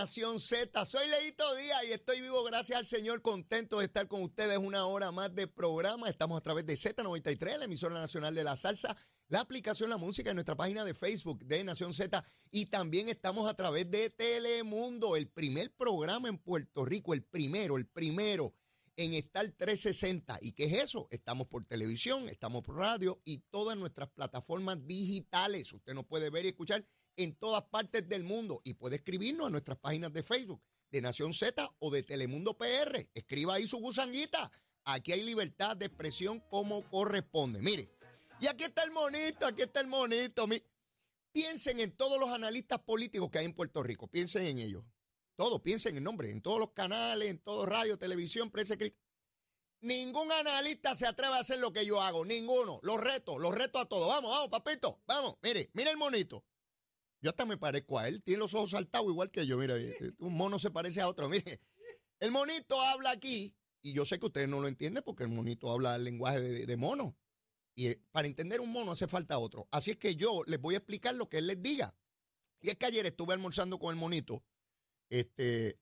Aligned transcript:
Nación 0.00 0.38
Z, 0.38 0.84
soy 0.84 1.08
Leito 1.08 1.56
Díaz 1.56 1.82
y 1.88 1.92
estoy 1.92 2.20
vivo 2.20 2.44
gracias 2.44 2.78
al 2.78 2.86
Señor, 2.86 3.20
contento 3.20 3.80
de 3.80 3.86
estar 3.86 4.06
con 4.06 4.22
ustedes 4.22 4.56
una 4.56 4.86
hora 4.86 5.10
más 5.10 5.34
de 5.34 5.48
programa. 5.48 6.08
Estamos 6.08 6.38
a 6.38 6.40
través 6.40 6.64
de 6.66 6.74
Z93, 6.74 7.58
la 7.58 7.64
emisora 7.64 7.96
nacional 7.96 8.32
de 8.32 8.44
la 8.44 8.54
salsa, 8.54 8.96
la 9.26 9.40
aplicación 9.40 9.90
La 9.90 9.96
Música 9.96 10.30
en 10.30 10.36
nuestra 10.36 10.54
página 10.54 10.84
de 10.84 10.94
Facebook 10.94 11.44
de 11.46 11.64
Nación 11.64 11.92
Z 11.92 12.24
y 12.52 12.66
también 12.66 13.08
estamos 13.08 13.50
a 13.50 13.54
través 13.54 13.90
de 13.90 14.08
Telemundo, 14.10 15.16
el 15.16 15.26
primer 15.26 15.74
programa 15.74 16.28
en 16.28 16.38
Puerto 16.38 16.84
Rico, 16.84 17.12
el 17.12 17.24
primero, 17.24 17.76
el 17.76 17.88
primero 17.88 18.54
en 18.94 19.14
estar 19.14 19.48
360. 19.50 20.38
¿Y 20.42 20.52
qué 20.52 20.66
es 20.66 20.74
eso? 20.74 21.08
Estamos 21.10 21.48
por 21.48 21.64
televisión, 21.64 22.28
estamos 22.28 22.62
por 22.62 22.76
radio 22.76 23.20
y 23.24 23.38
todas 23.50 23.76
nuestras 23.76 24.10
plataformas 24.10 24.78
digitales. 24.86 25.72
Usted 25.72 25.94
nos 25.94 26.06
puede 26.06 26.30
ver 26.30 26.44
y 26.44 26.48
escuchar 26.50 26.84
en 27.18 27.34
todas 27.34 27.64
partes 27.64 28.08
del 28.08 28.24
mundo 28.24 28.62
y 28.64 28.74
puede 28.74 28.96
escribirnos 28.96 29.48
a 29.48 29.50
nuestras 29.50 29.76
páginas 29.78 30.12
de 30.12 30.22
Facebook 30.22 30.62
de 30.90 31.02
Nación 31.02 31.34
Z 31.34 31.74
o 31.80 31.90
de 31.90 32.02
Telemundo 32.02 32.56
PR. 32.56 33.10
Escriba 33.12 33.54
ahí 33.54 33.66
su 33.66 33.78
gusanguita. 33.78 34.50
Aquí 34.84 35.12
hay 35.12 35.22
libertad 35.22 35.76
de 35.76 35.86
expresión 35.86 36.40
como 36.48 36.88
corresponde. 36.88 37.60
Mire, 37.60 37.90
y 38.40 38.46
aquí 38.46 38.64
está 38.64 38.84
el 38.84 38.92
monito, 38.92 39.46
aquí 39.46 39.62
está 39.62 39.80
el 39.80 39.88
monito. 39.88 40.46
Piensen 41.32 41.80
en 41.80 41.94
todos 41.96 42.18
los 42.18 42.30
analistas 42.30 42.78
políticos 42.78 43.28
que 43.30 43.38
hay 43.38 43.44
en 43.44 43.54
Puerto 43.54 43.82
Rico. 43.82 44.06
Piensen 44.06 44.46
en 44.46 44.58
ellos. 44.58 44.84
Todos, 45.36 45.60
piensen 45.60 45.96
en 45.96 46.04
nombre, 46.04 46.30
en 46.30 46.40
todos 46.40 46.58
los 46.58 46.70
canales, 46.70 47.28
en 47.28 47.38
todo 47.38 47.66
radio, 47.66 47.98
televisión, 47.98 48.50
prensa 48.50 48.74
escrita. 48.74 48.96
Ningún 49.80 50.32
analista 50.32 50.94
se 50.94 51.06
atreve 51.06 51.34
a 51.34 51.40
hacer 51.40 51.58
lo 51.58 51.72
que 51.72 51.86
yo 51.86 52.02
hago, 52.02 52.24
ninguno. 52.24 52.80
Los 52.82 53.00
reto, 53.00 53.38
los 53.38 53.54
reto 53.54 53.78
a 53.78 53.86
todos. 53.86 54.08
Vamos, 54.08 54.30
vamos, 54.30 54.48
papito, 54.48 55.00
vamos. 55.06 55.36
Mire, 55.42 55.70
mire 55.74 55.90
el 55.90 55.96
monito. 55.96 56.44
Yo 57.20 57.30
hasta 57.30 57.46
me 57.46 57.56
parezco 57.56 57.98
a 57.98 58.08
él. 58.08 58.22
Tiene 58.22 58.38
los 58.38 58.54
ojos 58.54 58.70
saltados 58.70 59.08
igual 59.08 59.30
que 59.30 59.46
yo. 59.46 59.58
Mira, 59.58 59.76
eh, 59.76 59.96
eh, 60.00 60.12
un 60.18 60.34
mono 60.34 60.58
se 60.58 60.70
parece 60.70 61.00
a 61.00 61.08
otro. 61.08 61.28
Mire, 61.28 61.60
el 62.20 62.30
monito 62.30 62.80
habla 62.80 63.10
aquí. 63.10 63.54
Y 63.82 63.92
yo 63.92 64.04
sé 64.04 64.18
que 64.18 64.26
ustedes 64.26 64.48
no 64.48 64.60
lo 64.60 64.68
entienden 64.68 65.02
porque 65.04 65.22
el 65.22 65.28
monito 65.28 65.70
habla 65.70 65.96
el 65.96 66.04
lenguaje 66.04 66.40
de, 66.40 66.76
mono. 66.76 67.16
Y 67.74 67.88
eh, 67.88 68.02
para 68.10 68.26
entender 68.26 68.60
un 68.60 68.70
mono 68.70 68.92
hace 68.92 69.06
falta 69.06 69.38
otro. 69.38 69.68
Así 69.70 69.92
es 69.92 69.96
que 69.96 70.16
yo 70.16 70.42
les 70.46 70.60
voy 70.60 70.74
a 70.74 70.78
explicar 70.78 71.14
lo 71.14 71.28
que 71.28 71.38
él 71.38 71.46
les 71.46 71.62
diga. 71.62 71.96
Y 72.60 72.70
es 72.70 72.76
que 72.76 72.86
ayer 72.86 73.06
estuve 73.06 73.34
almorzando 73.34 73.78
con 73.78 73.90
el 73.94 74.00
monito 74.00 74.44
este, 75.10 75.78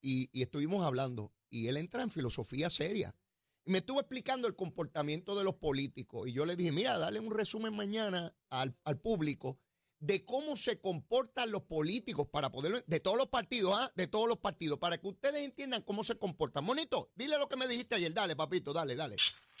y, 0.00 0.30
y, 0.32 0.42
estuvimos 0.42 0.84
hablando. 0.86 1.34
Y 1.50 1.66
él 1.66 1.76
entra 1.76 2.02
en 2.02 2.10
filosofía 2.10 2.70
seria. 2.70 3.16
Y 3.64 3.72
me 3.72 3.78
estuvo 3.78 3.98
explicando 3.98 4.46
el 4.46 4.54
comportamiento 4.54 5.36
de 5.36 5.42
los 5.42 5.56
políticos. 5.56 6.28
Y 6.28 6.32
yo 6.32 6.46
le 6.46 6.54
dije, 6.54 6.70
mira, 6.70 6.98
dale 6.98 7.18
un 7.18 7.32
resumen 7.32 7.74
mañana 7.74 8.32
al, 8.48 8.76
al 8.84 9.00
público 9.00 9.58
de 10.04 10.22
cómo 10.22 10.54
se 10.56 10.78
comportan 10.80 11.50
los 11.50 11.62
políticos 11.62 12.28
para 12.30 12.52
poder, 12.52 12.84
de 12.86 13.00
todos 13.00 13.16
los 13.16 13.28
partidos, 13.28 13.74
¿ah? 13.74 13.90
de 13.96 14.06
todos 14.06 14.28
los 14.28 14.38
partidos, 14.38 14.78
para 14.78 14.98
que 14.98 15.08
ustedes 15.08 15.40
entiendan 15.40 15.80
cómo 15.80 16.04
se 16.04 16.18
comportan. 16.18 16.62
Monito, 16.62 17.10
dile 17.14 17.38
lo 17.38 17.48
que 17.48 17.56
me 17.56 17.66
dijiste 17.66 17.94
ayer, 17.94 18.12
dale, 18.12 18.36
papito, 18.36 18.74
dale, 18.74 18.96
dale. 18.96 19.16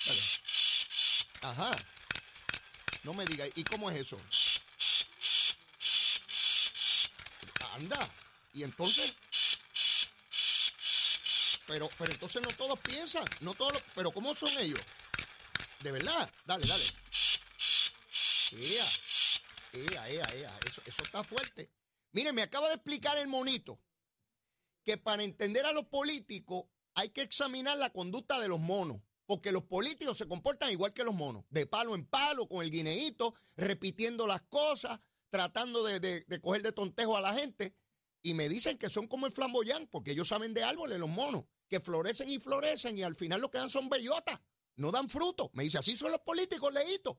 dale. 0.06 0.20
Ajá. 1.40 1.74
No 3.04 3.14
me 3.14 3.24
digas, 3.24 3.48
¿y 3.54 3.64
cómo 3.64 3.90
es 3.90 4.02
eso? 4.02 4.20
Anda. 7.72 8.08
Y 8.52 8.64
entonces. 8.64 9.14
Pero, 11.66 11.88
pero 11.98 12.12
entonces 12.12 12.42
no 12.42 12.48
todos 12.48 12.78
piensan, 12.80 13.24
no 13.40 13.54
todos, 13.54 13.82
pero 13.94 14.10
¿cómo 14.10 14.34
son 14.34 14.50
ellos? 14.60 14.80
De 15.80 15.90
verdad, 15.90 16.30
dale, 16.44 16.66
dale. 16.66 16.84
Ea. 19.74 20.58
Eso, 20.66 20.82
eso 20.86 21.02
está 21.02 21.22
fuerte. 21.24 21.70
Mire, 22.12 22.32
me 22.32 22.42
acaba 22.42 22.68
de 22.68 22.74
explicar 22.74 23.16
el 23.18 23.28
monito 23.28 23.80
que 24.84 24.98
para 24.98 25.24
entender 25.24 25.66
a 25.66 25.72
los 25.72 25.86
políticos 25.86 26.66
hay 26.94 27.10
que 27.10 27.22
examinar 27.22 27.76
la 27.78 27.90
conducta 27.90 28.40
de 28.40 28.48
los 28.48 28.60
monos. 28.60 29.02
Porque 29.26 29.52
los 29.52 29.64
políticos 29.64 30.18
se 30.18 30.28
comportan 30.28 30.70
igual 30.70 30.92
que 30.92 31.02
los 31.02 31.14
monos, 31.14 31.46
de 31.48 31.66
palo 31.66 31.94
en 31.94 32.04
palo, 32.06 32.46
con 32.46 32.62
el 32.62 32.70
guineíto, 32.70 33.34
repitiendo 33.56 34.26
las 34.26 34.42
cosas, 34.42 35.00
tratando 35.30 35.82
de, 35.82 35.98
de, 35.98 36.40
coger 36.42 36.62
de 36.62 36.72
tontejo 36.72 37.16
a 37.16 37.22
la 37.22 37.32
gente. 37.32 37.74
Y 38.20 38.34
me 38.34 38.50
dicen 38.50 38.76
que 38.76 38.90
son 38.90 39.08
como 39.08 39.26
el 39.26 39.32
flamboyán, 39.32 39.86
porque 39.86 40.12
ellos 40.12 40.28
saben 40.28 40.52
de 40.52 40.62
árboles, 40.62 40.98
los 40.98 41.08
monos, 41.08 41.44
que 41.68 41.80
florecen 41.80 42.28
y 42.28 42.38
florecen 42.38 42.98
y 42.98 43.02
al 43.02 43.14
final 43.14 43.40
lo 43.40 43.50
que 43.50 43.58
dan 43.58 43.70
son 43.70 43.88
bellotas, 43.88 44.40
no 44.76 44.92
dan 44.92 45.08
fruto. 45.08 45.50
Me 45.54 45.64
dice, 45.64 45.78
así 45.78 45.96
son 45.96 46.12
los 46.12 46.20
políticos, 46.20 46.72
leíto. 46.72 47.18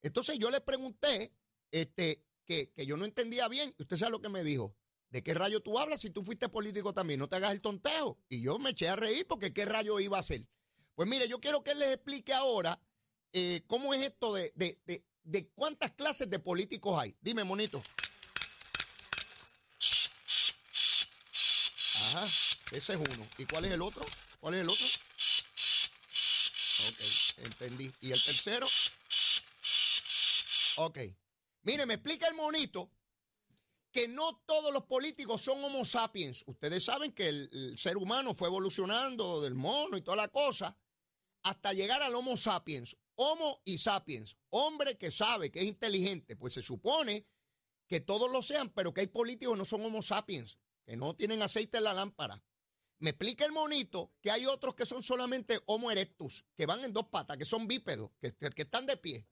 Entonces 0.00 0.38
yo 0.38 0.50
le 0.50 0.62
pregunté 0.62 1.34
este, 1.72 2.24
que, 2.46 2.72
yo 2.86 2.96
no 2.96 3.04
entendía 3.04 3.48
bien. 3.48 3.74
Usted 3.78 3.96
sabe 3.96 4.12
lo 4.12 4.20
que 4.20 4.28
me 4.28 4.44
dijo. 4.44 4.76
¿De 5.10 5.22
qué 5.22 5.34
rayo 5.34 5.60
tú 5.60 5.78
hablas 5.78 6.00
si 6.00 6.10
tú 6.10 6.24
fuiste 6.24 6.48
político 6.48 6.94
también? 6.94 7.18
No 7.18 7.28
te 7.28 7.36
hagas 7.36 7.52
el 7.52 7.60
tonteo. 7.60 8.18
Y 8.28 8.40
yo 8.40 8.58
me 8.58 8.70
eché 8.70 8.88
a 8.88 8.96
reír 8.96 9.26
porque 9.26 9.52
qué 9.52 9.64
rayo 9.64 10.00
iba 10.00 10.16
a 10.16 10.20
hacer. 10.20 10.46
Pues 10.94 11.08
mire, 11.08 11.28
yo 11.28 11.40
quiero 11.40 11.62
que 11.62 11.72
él 11.72 11.80
les 11.80 11.94
explique 11.94 12.32
ahora 12.32 12.80
eh, 13.32 13.62
cómo 13.66 13.92
es 13.92 14.02
esto 14.02 14.32
de, 14.32 14.52
de, 14.54 14.78
de, 14.86 15.04
de 15.24 15.48
cuántas 15.48 15.90
clases 15.92 16.30
de 16.30 16.38
políticos 16.38 16.98
hay. 16.98 17.14
Dime, 17.20 17.44
monito. 17.44 17.82
Ajá, 21.94 22.26
ese 22.72 22.92
es 22.94 22.98
uno. 22.98 23.26
¿Y 23.38 23.44
cuál 23.44 23.64
es 23.66 23.72
el 23.72 23.82
otro? 23.82 24.04
¿Cuál 24.40 24.54
es 24.54 24.60
el 24.60 24.68
otro? 24.68 24.86
Ok, 26.88 27.00
entendí. 27.38 27.92
¿Y 28.00 28.12
el 28.12 28.22
tercero? 28.22 28.66
Ok. 30.76 30.98
Mire, 31.62 31.86
me 31.86 31.94
explica 31.94 32.26
el 32.26 32.34
monito 32.34 32.90
que 33.92 34.08
no 34.08 34.42
todos 34.46 34.72
los 34.72 34.84
políticos 34.84 35.42
son 35.42 35.62
homo 35.62 35.84
sapiens. 35.84 36.42
Ustedes 36.46 36.84
saben 36.84 37.12
que 37.12 37.28
el, 37.28 37.78
ser 37.78 37.96
humano 37.96 38.34
fue 38.34 38.48
evolucionando 38.48 39.40
del 39.42 39.54
mono 39.54 39.96
y 39.96 40.00
toda 40.00 40.16
la 40.16 40.28
cosa 40.28 40.76
hasta 41.44 41.72
llegar 41.72 42.02
al 42.02 42.14
homo 42.14 42.36
sapiens. 42.36 42.96
Homo 43.14 43.60
y 43.64 43.78
sapiens. 43.78 44.38
Hombre 44.48 44.96
que 44.96 45.10
sabe, 45.10 45.50
que 45.50 45.60
es 45.60 45.66
inteligente. 45.66 46.34
Pues 46.36 46.54
se 46.54 46.62
supone 46.62 47.26
que 47.86 48.00
todos 48.00 48.30
lo 48.30 48.42
sean, 48.42 48.70
pero 48.70 48.94
que 48.94 49.02
hay 49.02 49.06
políticos 49.08 49.54
que 49.54 49.58
no 49.58 49.64
son 49.64 49.84
homo 49.84 50.00
sapiens, 50.00 50.58
que 50.84 50.96
no 50.96 51.14
tienen 51.14 51.42
aceite 51.42 51.78
en 51.78 51.84
la 51.84 51.92
lámpara. 51.92 52.42
Me 52.98 53.10
explica 53.10 53.44
el 53.44 53.52
monito 53.52 54.12
que 54.20 54.30
hay 54.30 54.46
otros 54.46 54.74
que 54.74 54.86
son 54.86 55.02
solamente 55.02 55.60
homo 55.66 55.90
erectus, 55.90 56.44
que 56.56 56.66
van 56.66 56.84
en 56.84 56.92
dos 56.92 57.08
patas, 57.08 57.36
que 57.36 57.44
son 57.44 57.66
bípedos, 57.66 58.10
que 58.20 58.32
están 58.56 58.86
de 58.86 58.96
pie. 58.96 59.26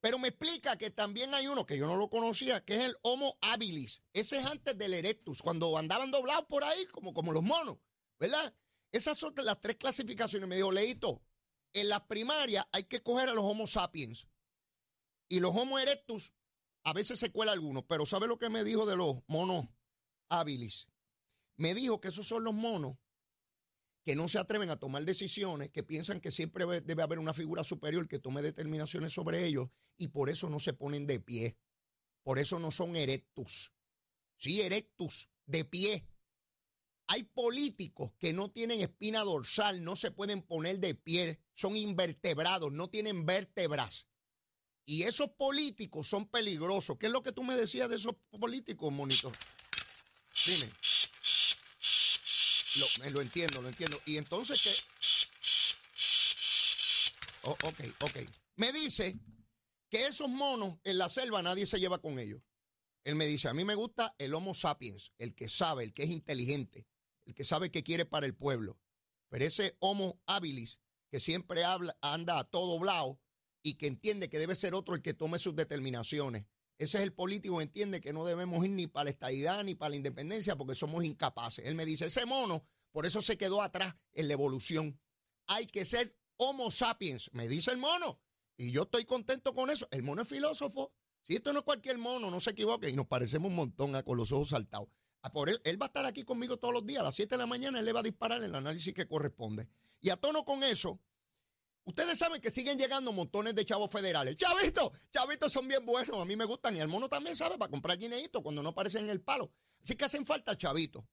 Pero 0.00 0.18
me 0.18 0.28
explica 0.28 0.76
que 0.76 0.90
también 0.90 1.34
hay 1.34 1.46
uno 1.46 1.66
que 1.66 1.78
yo 1.78 1.86
no 1.86 1.96
lo 1.96 2.10
conocía, 2.10 2.64
que 2.64 2.74
es 2.74 2.80
el 2.82 2.96
Homo 3.02 3.38
habilis. 3.40 4.02
Ese 4.12 4.38
es 4.38 4.46
antes 4.46 4.76
del 4.76 4.94
Erectus, 4.94 5.42
cuando 5.42 5.76
andaban 5.76 6.10
doblados 6.10 6.44
por 6.46 6.64
ahí, 6.64 6.86
como, 6.86 7.14
como 7.14 7.32
los 7.32 7.42
monos, 7.42 7.78
¿verdad? 8.18 8.54
Esas 8.92 9.18
son 9.18 9.34
las 9.36 9.60
tres 9.60 9.76
clasificaciones. 9.76 10.48
Me 10.48 10.56
dijo, 10.56 10.70
Leito, 10.70 11.22
en 11.72 11.88
la 11.88 12.06
primaria 12.06 12.68
hay 12.72 12.84
que 12.84 13.02
coger 13.02 13.28
a 13.28 13.34
los 13.34 13.44
Homo 13.44 13.66
sapiens. 13.66 14.28
Y 15.28 15.40
los 15.40 15.54
Homo 15.54 15.78
erectus, 15.78 16.32
a 16.84 16.92
veces 16.92 17.18
se 17.18 17.32
cuela 17.32 17.52
algunos, 17.52 17.84
pero 17.88 18.06
¿sabe 18.06 18.26
lo 18.26 18.38
que 18.38 18.48
me 18.48 18.64
dijo 18.64 18.86
de 18.86 18.96
los 18.96 19.16
monos 19.26 19.66
habilis? 20.28 20.88
Me 21.56 21.74
dijo 21.74 22.00
que 22.00 22.08
esos 22.08 22.28
son 22.28 22.44
los 22.44 22.54
monos 22.54 22.96
que 24.06 24.14
no 24.14 24.28
se 24.28 24.38
atreven 24.38 24.70
a 24.70 24.78
tomar 24.78 25.04
decisiones, 25.04 25.70
que 25.70 25.82
piensan 25.82 26.20
que 26.20 26.30
siempre 26.30 26.64
debe 26.82 27.02
haber 27.02 27.18
una 27.18 27.34
figura 27.34 27.64
superior 27.64 28.06
que 28.06 28.20
tome 28.20 28.40
determinaciones 28.40 29.12
sobre 29.12 29.44
ellos 29.44 29.68
y 29.98 30.08
por 30.08 30.30
eso 30.30 30.48
no 30.48 30.60
se 30.60 30.72
ponen 30.72 31.08
de 31.08 31.18
pie. 31.18 31.58
Por 32.22 32.38
eso 32.38 32.60
no 32.60 32.70
son 32.70 32.94
erectus. 32.94 33.72
Sí, 34.36 34.62
erectus, 34.62 35.28
de 35.46 35.64
pie. 35.64 36.08
Hay 37.08 37.24
políticos 37.24 38.12
que 38.20 38.32
no 38.32 38.48
tienen 38.52 38.80
espina 38.80 39.24
dorsal, 39.24 39.82
no 39.82 39.96
se 39.96 40.12
pueden 40.12 40.40
poner 40.40 40.78
de 40.78 40.94
pie, 40.94 41.40
son 41.52 41.76
invertebrados, 41.76 42.70
no 42.70 42.88
tienen 42.88 43.26
vértebras. 43.26 44.06
Y 44.84 45.02
esos 45.02 45.30
políticos 45.30 46.06
son 46.06 46.28
peligrosos. 46.28 46.96
¿Qué 46.96 47.06
es 47.06 47.12
lo 47.12 47.24
que 47.24 47.32
tú 47.32 47.42
me 47.42 47.56
decías 47.56 47.88
de 47.88 47.96
esos 47.96 48.14
políticos, 48.30 48.92
monito? 48.92 49.32
Dime. 50.46 50.70
Lo, 52.78 53.10
lo 53.10 53.20
entiendo, 53.20 53.62
lo 53.62 53.68
entiendo. 53.68 54.00
Y 54.06 54.16
entonces 54.16 54.60
¿qué? 54.62 54.70
Oh, 57.42 57.56
ok, 57.62 57.80
ok. 58.00 58.16
Me 58.56 58.72
dice 58.72 59.16
que 59.88 60.06
esos 60.06 60.28
monos 60.28 60.78
en 60.84 60.98
la 60.98 61.08
selva 61.08 61.42
nadie 61.42 61.66
se 61.66 61.78
lleva 61.78 62.00
con 62.00 62.18
ellos. 62.18 62.42
Él 63.04 63.14
me 63.14 63.26
dice, 63.26 63.48
a 63.48 63.54
mí 63.54 63.64
me 63.64 63.76
gusta 63.76 64.14
el 64.18 64.34
Homo 64.34 64.52
sapiens, 64.52 65.12
el 65.18 65.34
que 65.34 65.48
sabe, 65.48 65.84
el 65.84 65.94
que 65.94 66.02
es 66.02 66.10
inteligente, 66.10 66.88
el 67.24 67.34
que 67.34 67.44
sabe 67.44 67.70
qué 67.70 67.84
quiere 67.84 68.04
para 68.04 68.26
el 68.26 68.34
pueblo. 68.34 68.80
Pero 69.28 69.44
ese 69.44 69.76
Homo 69.78 70.20
habilis, 70.26 70.80
que 71.08 71.20
siempre 71.20 71.64
habla, 71.64 71.96
anda 72.00 72.38
a 72.38 72.44
todo 72.44 72.72
doblado 72.72 73.20
y 73.62 73.74
que 73.74 73.86
entiende 73.86 74.28
que 74.28 74.40
debe 74.40 74.56
ser 74.56 74.74
otro 74.74 74.96
el 74.96 75.02
que 75.02 75.14
tome 75.14 75.38
sus 75.38 75.54
determinaciones. 75.54 76.46
Ese 76.78 76.98
es 76.98 77.04
el 77.04 77.12
político 77.12 77.56
que 77.56 77.64
entiende 77.64 78.00
que 78.00 78.12
no 78.12 78.24
debemos 78.24 78.64
ir 78.64 78.72
ni 78.72 78.86
para 78.86 79.04
la 79.04 79.10
estadidad 79.10 79.64
ni 79.64 79.74
para 79.74 79.90
la 79.90 79.96
independencia 79.96 80.56
porque 80.56 80.74
somos 80.74 81.04
incapaces. 81.04 81.64
Él 81.66 81.74
me 81.74 81.86
dice, 81.86 82.06
ese 82.06 82.26
mono, 82.26 82.66
por 82.92 83.06
eso 83.06 83.22
se 83.22 83.38
quedó 83.38 83.62
atrás 83.62 83.94
en 84.12 84.28
la 84.28 84.34
evolución. 84.34 85.00
Hay 85.46 85.66
que 85.66 85.84
ser 85.84 86.16
Homo 86.38 86.70
sapiens, 86.70 87.30
me 87.32 87.48
dice 87.48 87.70
el 87.70 87.78
mono. 87.78 88.20
Y 88.58 88.70
yo 88.70 88.82
estoy 88.82 89.04
contento 89.04 89.54
con 89.54 89.70
eso. 89.70 89.88
El 89.90 90.02
mono 90.02 90.22
es 90.22 90.28
filósofo. 90.28 90.92
Si 91.22 91.34
esto 91.34 91.52
no 91.52 91.60
es 91.60 91.64
cualquier 91.64 91.98
mono, 91.98 92.30
no 92.30 92.40
se 92.40 92.50
equivoque. 92.50 92.88
Y 92.88 92.96
nos 92.96 93.06
parecemos 93.06 93.50
un 93.50 93.56
montón 93.56 93.94
a, 93.96 94.02
con 94.02 94.16
los 94.16 94.32
ojos 94.32 94.50
saltados. 94.50 94.88
por 95.32 95.48
él, 95.48 95.60
él 95.64 95.80
va 95.80 95.86
a 95.86 95.88
estar 95.88 96.04
aquí 96.04 96.24
conmigo 96.24 96.58
todos 96.58 96.74
los 96.74 96.84
días. 96.86 97.00
A 97.00 97.04
las 97.04 97.14
7 97.14 97.34
de 97.34 97.38
la 97.38 97.46
mañana 97.46 97.78
él 97.78 97.84
le 97.84 97.92
va 97.92 98.00
a 98.00 98.02
disparar 98.02 98.42
el 98.42 98.54
análisis 98.54 98.92
que 98.92 99.06
corresponde. 99.06 99.68
Y 100.00 100.10
a 100.10 100.16
tono 100.16 100.44
con 100.44 100.62
eso, 100.62 101.00
ustedes 101.86 102.18
saben 102.18 102.40
que 102.40 102.50
siguen 102.50 102.76
llegando 102.76 103.12
montones 103.12 103.54
de 103.54 103.64
chavos 103.64 103.90
federales. 103.90 104.36
Chavitos, 104.36 104.90
chavitos 105.10 105.52
son 105.52 105.66
bien 105.66 105.86
buenos, 105.86 106.18
a 106.18 106.24
mí 106.24 106.36
me 106.36 106.44
gustan. 106.44 106.76
Y 106.76 106.80
el 106.80 106.88
mono 106.88 107.08
también 107.08 107.34
sabe 107.34 107.56
para 107.56 107.70
comprar 107.70 107.96
guineitos 107.96 108.42
cuando 108.42 108.62
no 108.62 108.70
aparecen 108.70 109.04
en 109.04 109.10
el 109.10 109.22
palo. 109.22 109.50
Así 109.82 109.94
que 109.94 110.04
hacen 110.04 110.26
falta 110.26 110.56
chavitos. 110.56 111.04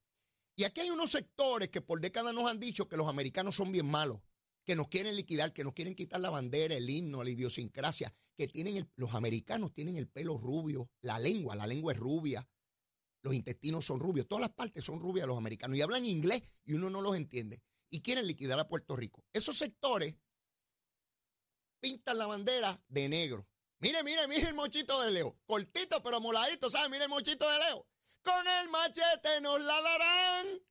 Y 0.56 0.64
aquí 0.64 0.82
hay 0.82 0.90
unos 0.90 1.10
sectores 1.10 1.68
que 1.68 1.80
por 1.80 2.00
décadas 2.00 2.34
nos 2.34 2.50
han 2.50 2.60
dicho 2.60 2.88
que 2.88 2.96
los 2.96 3.08
americanos 3.08 3.56
son 3.56 3.72
bien 3.72 3.86
malos, 3.86 4.20
que 4.64 4.76
nos 4.76 4.88
quieren 4.88 5.16
liquidar, 5.16 5.52
que 5.52 5.64
nos 5.64 5.72
quieren 5.72 5.94
quitar 5.94 6.20
la 6.20 6.30
bandera, 6.30 6.74
el 6.74 6.88
himno, 6.88 7.24
la 7.24 7.30
idiosincrasia, 7.30 8.14
que 8.36 8.46
tienen 8.46 8.88
los 8.96 9.14
americanos 9.14 9.72
tienen 9.72 9.96
el 9.96 10.08
pelo 10.08 10.38
rubio, 10.38 10.90
la 11.00 11.18
lengua, 11.18 11.56
la 11.56 11.66
lengua 11.66 11.92
es 11.92 11.98
rubia, 11.98 12.48
los 13.22 13.34
intestinos 13.34 13.84
son 13.84 14.00
rubios, 14.00 14.28
todas 14.28 14.42
las 14.42 14.50
partes 14.50 14.84
son 14.84 15.00
rubias 15.00 15.26
los 15.26 15.38
americanos 15.38 15.76
y 15.76 15.82
hablan 15.82 16.04
inglés 16.04 16.42
y 16.64 16.74
uno 16.74 16.90
no 16.90 17.00
los 17.00 17.16
entiende 17.16 17.62
y 17.90 18.00
quieren 18.00 18.26
liquidar 18.26 18.58
a 18.58 18.68
Puerto 18.68 18.96
Rico. 18.96 19.24
Esos 19.32 19.56
sectores 19.56 20.16
pintan 21.84 22.16
la 22.16 22.26
bandera 22.26 22.82
de 22.88 23.10
negro. 23.10 23.46
Mire, 23.80 24.02
mire, 24.02 24.26
mire 24.26 24.48
el 24.48 24.54
mochito 24.54 25.02
de 25.02 25.10
Leo. 25.10 25.38
Cortito 25.44 26.02
pero 26.02 26.18
moladito, 26.18 26.70
¿sabes? 26.70 26.88
Mire 26.88 27.04
el 27.04 27.10
mochito 27.10 27.46
de 27.50 27.58
Leo. 27.58 27.86
Con 28.22 28.48
el 28.62 28.70
machete 28.70 29.42
nos 29.42 29.60
la 29.60 29.82
darán. 29.82 30.62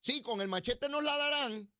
Sí, 0.00 0.22
con 0.22 0.40
el 0.40 0.46
machete 0.46 0.88
nos 0.88 1.02
la 1.02 1.16
darán. 1.16 1.72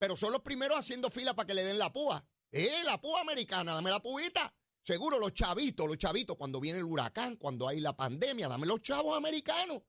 Pero 0.00 0.16
son 0.16 0.32
los 0.32 0.42
primeros 0.42 0.80
haciendo 0.80 1.10
fila 1.10 1.36
para 1.36 1.46
que 1.46 1.54
le 1.54 1.62
den 1.62 1.78
la 1.78 1.92
púa. 1.92 2.26
Eh, 2.50 2.82
la 2.84 3.00
púa 3.00 3.20
americana, 3.20 3.74
dame 3.74 3.90
la 3.90 4.00
púita. 4.00 4.52
Seguro 4.82 5.20
los 5.20 5.32
chavitos, 5.32 5.86
los 5.86 5.98
chavitos, 5.98 6.36
cuando 6.36 6.58
viene 6.58 6.80
el 6.80 6.86
huracán, 6.86 7.36
cuando 7.36 7.68
hay 7.68 7.78
la 7.78 7.96
pandemia, 7.96 8.48
dame 8.48 8.66
los 8.66 8.82
chavos 8.82 9.16
americanos. 9.16 9.82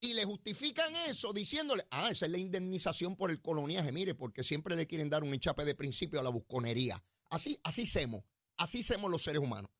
Y 0.00 0.14
le 0.14 0.24
justifican 0.24 0.94
eso 1.08 1.32
diciéndole, 1.32 1.84
ah, 1.90 2.10
esa 2.10 2.26
es 2.26 2.30
la 2.30 2.38
indemnización 2.38 3.16
por 3.16 3.32
el 3.32 3.40
coloniaje, 3.40 3.90
mire, 3.90 4.14
porque 4.14 4.44
siempre 4.44 4.76
le 4.76 4.86
quieren 4.86 5.10
dar 5.10 5.24
un 5.24 5.34
enchape 5.34 5.64
de 5.64 5.74
principio 5.74 6.20
a 6.20 6.22
la 6.22 6.30
busconería. 6.30 7.02
Así, 7.30 7.60
así 7.62 7.86
semos, 7.86 8.24
así 8.56 8.82
semos 8.82 9.10
los 9.10 9.22
seres 9.22 9.42
humanos. 9.42 9.70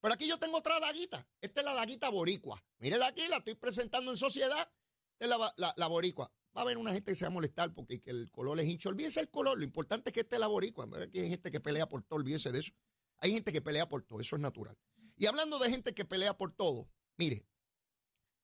Pero 0.00 0.14
aquí 0.14 0.28
yo 0.28 0.38
tengo 0.38 0.58
otra 0.58 0.78
daguita. 0.78 1.26
Esta 1.40 1.60
es 1.60 1.64
la 1.64 1.74
daguita 1.74 2.10
boricua. 2.10 2.62
Mírela 2.78 3.08
aquí, 3.08 3.26
la 3.28 3.38
estoy 3.38 3.54
presentando 3.54 4.10
en 4.10 4.16
sociedad. 4.16 4.70
Esta 5.18 5.34
es 5.34 5.74
la, 5.76 5.86
boricua. 5.88 6.30
Va 6.56 6.60
a 6.60 6.62
haber 6.62 6.78
una 6.78 6.92
gente 6.92 7.10
que 7.10 7.16
se 7.16 7.24
va 7.24 7.28
a 7.28 7.32
molestar 7.32 7.74
porque 7.74 8.00
el 8.06 8.30
color 8.30 8.60
es 8.60 8.66
hincho. 8.66 8.88
Olvídese 8.88 9.20
el 9.20 9.30
color. 9.30 9.58
Lo 9.58 9.64
importante 9.64 10.10
es 10.10 10.14
que 10.14 10.20
esta 10.20 10.36
es 10.36 10.40
la 10.40 10.46
boricua. 10.46 10.86
Aquí 11.02 11.18
hay 11.18 11.30
gente 11.30 11.50
que 11.50 11.60
pelea 11.60 11.88
por 11.88 12.02
todo. 12.02 12.18
Olvídese 12.18 12.52
de 12.52 12.60
eso. 12.60 12.72
Hay 13.18 13.32
gente 13.32 13.52
que 13.52 13.62
pelea 13.62 13.88
por 13.88 14.02
todo. 14.02 14.20
Eso 14.20 14.36
es 14.36 14.42
natural. 14.42 14.78
Y 15.16 15.26
hablando 15.26 15.58
de 15.58 15.70
gente 15.70 15.94
que 15.94 16.04
pelea 16.04 16.36
por 16.36 16.52
todo, 16.52 16.88
mire, 17.16 17.46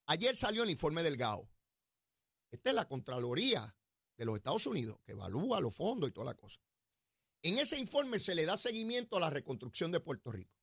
ayer 0.06 0.36
salió 0.36 0.62
el 0.62 0.70
informe 0.70 1.02
del 1.02 1.16
GAO. 1.16 1.48
Esta 2.50 2.70
es 2.70 2.76
la 2.76 2.88
Contraloría 2.88 3.76
de 4.16 4.24
los 4.24 4.36
Estados 4.36 4.66
Unidos 4.66 4.98
que 5.04 5.12
evalúa 5.12 5.60
los 5.60 5.74
fondos 5.74 6.08
y 6.08 6.12
toda 6.12 6.26
la 6.26 6.34
cosa. 6.34 6.58
En 7.42 7.58
ese 7.58 7.76
informe 7.78 8.20
se 8.20 8.34
le 8.34 8.46
da 8.46 8.56
seguimiento 8.56 9.16
a 9.16 9.20
la 9.20 9.30
reconstrucción 9.30 9.90
de 9.90 10.00
Puerto 10.00 10.30
Rico. 10.30 10.54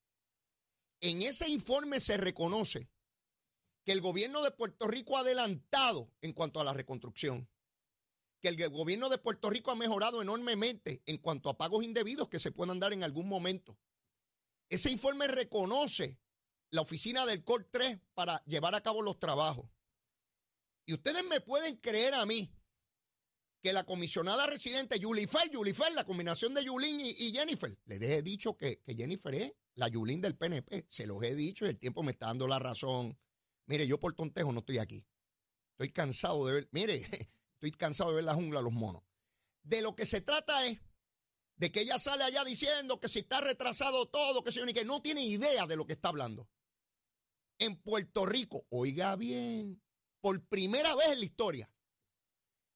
En 1.01 1.21
ese 1.21 1.49
informe 1.49 1.99
se 1.99 2.17
reconoce 2.17 2.89
que 3.85 3.91
el 3.91 4.01
gobierno 4.01 4.41
de 4.43 4.51
Puerto 4.51 4.87
Rico 4.87 5.17
ha 5.17 5.21
adelantado 5.21 6.11
en 6.21 6.33
cuanto 6.33 6.61
a 6.61 6.63
la 6.63 6.73
reconstrucción, 6.73 7.49
que 8.41 8.49
el 8.49 8.69
gobierno 8.69 9.09
de 9.09 9.17
Puerto 9.17 9.49
Rico 9.49 9.71
ha 9.71 9.75
mejorado 9.75 10.21
enormemente 10.21 11.03
en 11.05 11.17
cuanto 11.17 11.49
a 11.49 11.57
pagos 11.57 11.83
indebidos 11.83 12.29
que 12.29 12.39
se 12.39 12.51
puedan 12.51 12.79
dar 12.79 12.93
en 12.93 13.03
algún 13.03 13.27
momento. 13.27 13.77
Ese 14.69 14.89
informe 14.89 15.27
reconoce 15.27 16.17
la 16.71 16.81
oficina 16.81 17.25
del 17.25 17.43
COR 17.43 17.67
3 17.71 17.99
para 18.13 18.43
llevar 18.45 18.75
a 18.75 18.81
cabo 18.81 19.01
los 19.01 19.19
trabajos. 19.19 19.69
Y 20.85 20.93
ustedes 20.93 21.25
me 21.25 21.41
pueden 21.41 21.77
creer 21.77 22.13
a 22.13 22.25
mí 22.25 22.53
que 23.61 23.73
la 23.73 23.83
comisionada 23.83 24.47
residente 24.47 24.99
Yulifer, 24.99 25.49
Yulifer, 25.51 25.91
la 25.93 26.05
combinación 26.05 26.53
de 26.53 26.63
Yulín 26.63 26.99
y, 27.01 27.31
Jennifer, 27.33 27.77
le 27.85 27.95
he 27.95 28.21
dicho 28.21 28.55
que, 28.55 28.81
que 28.81 28.95
Jennifer 28.95 29.33
es 29.35 29.53
la 29.75 29.87
Yulín 29.87 30.21
del 30.21 30.37
PNP. 30.37 30.85
Se 30.89 31.05
los 31.05 31.21
he 31.23 31.35
dicho 31.35 31.65
y 31.65 31.69
el 31.69 31.79
tiempo 31.79 32.03
me 32.03 32.11
está 32.11 32.27
dando 32.27 32.47
la 32.47 32.59
razón. 32.59 33.17
Mire, 33.65 33.87
yo 33.87 33.99
por 33.99 34.13
tontejo 34.13 34.51
no 34.51 34.59
estoy 34.59 34.77
aquí. 34.77 35.05
Estoy 35.71 35.91
cansado 35.91 36.45
de 36.45 36.53
ver, 36.53 36.69
mire, 36.71 36.95
estoy 37.53 37.71
cansado 37.71 38.09
de 38.09 38.17
ver 38.17 38.25
la 38.25 38.35
jungla 38.35 38.61
los 38.61 38.73
monos. 38.73 39.03
De 39.63 39.81
lo 39.81 39.95
que 39.95 40.05
se 40.05 40.21
trata 40.21 40.65
es 40.65 40.79
de 41.57 41.71
que 41.71 41.81
ella 41.81 41.99
sale 41.99 42.23
allá 42.23 42.43
diciendo 42.45 42.99
que 42.99 43.09
si 43.09 43.19
está 43.19 43.41
retrasado 43.41 44.07
todo, 44.07 44.43
que, 44.43 44.51
y 44.51 44.73
que 44.73 44.85
no 44.85 45.01
tiene 45.01 45.23
idea 45.25 45.67
de 45.67 45.75
lo 45.75 45.85
que 45.85 45.93
está 45.93 46.09
hablando. 46.09 46.49
En 47.59 47.75
Puerto 47.75 48.25
Rico, 48.25 48.65
oiga 48.69 49.17
bien, 49.17 49.81
por 50.21 50.41
primera 50.47 50.95
vez 50.95 51.09
en 51.09 51.19
la 51.19 51.25
historia, 51.25 51.71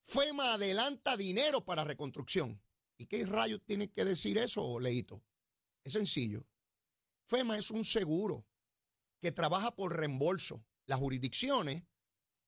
FEMA 0.03 0.53
adelanta 0.53 1.17
dinero 1.17 1.63
para 1.63 1.83
reconstrucción. 1.83 2.61
¿Y 2.97 3.05
qué 3.05 3.25
rayos 3.25 3.61
tiene 3.65 3.91
que 3.91 4.05
decir 4.05 4.37
eso, 4.37 4.79
Leito? 4.79 5.23
Es 5.83 5.93
sencillo. 5.93 6.45
FEMA 7.27 7.57
es 7.57 7.71
un 7.71 7.83
seguro 7.83 8.45
que 9.21 9.31
trabaja 9.31 9.75
por 9.75 9.97
reembolso. 9.97 10.63
Las 10.85 10.99
jurisdicciones 10.99 11.83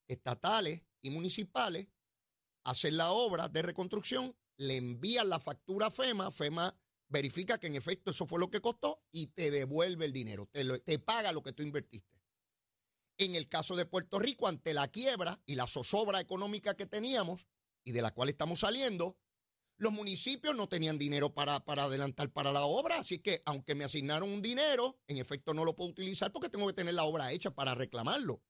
estatales 0.07 0.83
y 1.01 1.09
municipales 1.09 1.87
hacen 2.63 2.97
la 2.97 3.11
obra 3.11 3.47
de 3.47 3.61
reconstrucción, 3.61 4.35
le 4.57 4.77
envían 4.77 5.29
la 5.29 5.39
factura 5.39 5.87
a 5.87 5.91
FEMA, 5.91 6.31
FEMA 6.31 6.77
verifica 7.07 7.59
que 7.59 7.67
en 7.67 7.75
efecto 7.75 8.11
eso 8.11 8.25
fue 8.25 8.39
lo 8.39 8.49
que 8.49 8.61
costó 8.61 9.03
y 9.11 9.27
te 9.27 9.51
devuelve 9.51 10.05
el 10.05 10.13
dinero, 10.13 10.47
te, 10.51 10.79
te 10.79 10.99
paga 10.99 11.31
lo 11.31 11.43
que 11.43 11.53
tú 11.53 11.63
invertiste. 11.63 12.14
En 13.17 13.35
el 13.35 13.47
caso 13.47 13.75
de 13.75 13.85
Puerto 13.85 14.19
Rico, 14.19 14.47
ante 14.47 14.73
la 14.73 14.89
quiebra 14.89 15.41
y 15.45 15.55
la 15.55 15.67
zozobra 15.67 16.19
económica 16.19 16.75
que 16.75 16.85
teníamos 16.85 17.47
y 17.83 17.91
de 17.91 18.01
la 18.01 18.13
cual 18.13 18.29
estamos 18.29 18.59
saliendo, 18.61 19.17
los 19.77 19.91
municipios 19.91 20.55
no 20.55 20.67
tenían 20.67 20.97
dinero 20.97 21.33
para, 21.33 21.63
para, 21.63 21.83
adelantar 21.83 22.31
para 22.31 22.51
la 22.51 22.65
obra, 22.65 22.99
así 22.99 23.19
que 23.19 23.41
aunque 23.45 23.75
me 23.75 23.83
asignaron 23.83 24.29
un 24.29 24.41
dinero, 24.41 24.99
en 25.07 25.17
efecto 25.17 25.53
no 25.53 25.65
lo 25.65 25.75
puedo 25.75 25.89
utilizar 25.89 26.31
porque 26.31 26.49
tengo 26.49 26.67
que 26.67 26.73
tener 26.73 26.93
la 26.93 27.03
obra 27.03 27.31
hecha 27.31 27.51
para 27.51 27.75
reclamarlo. 27.75 28.41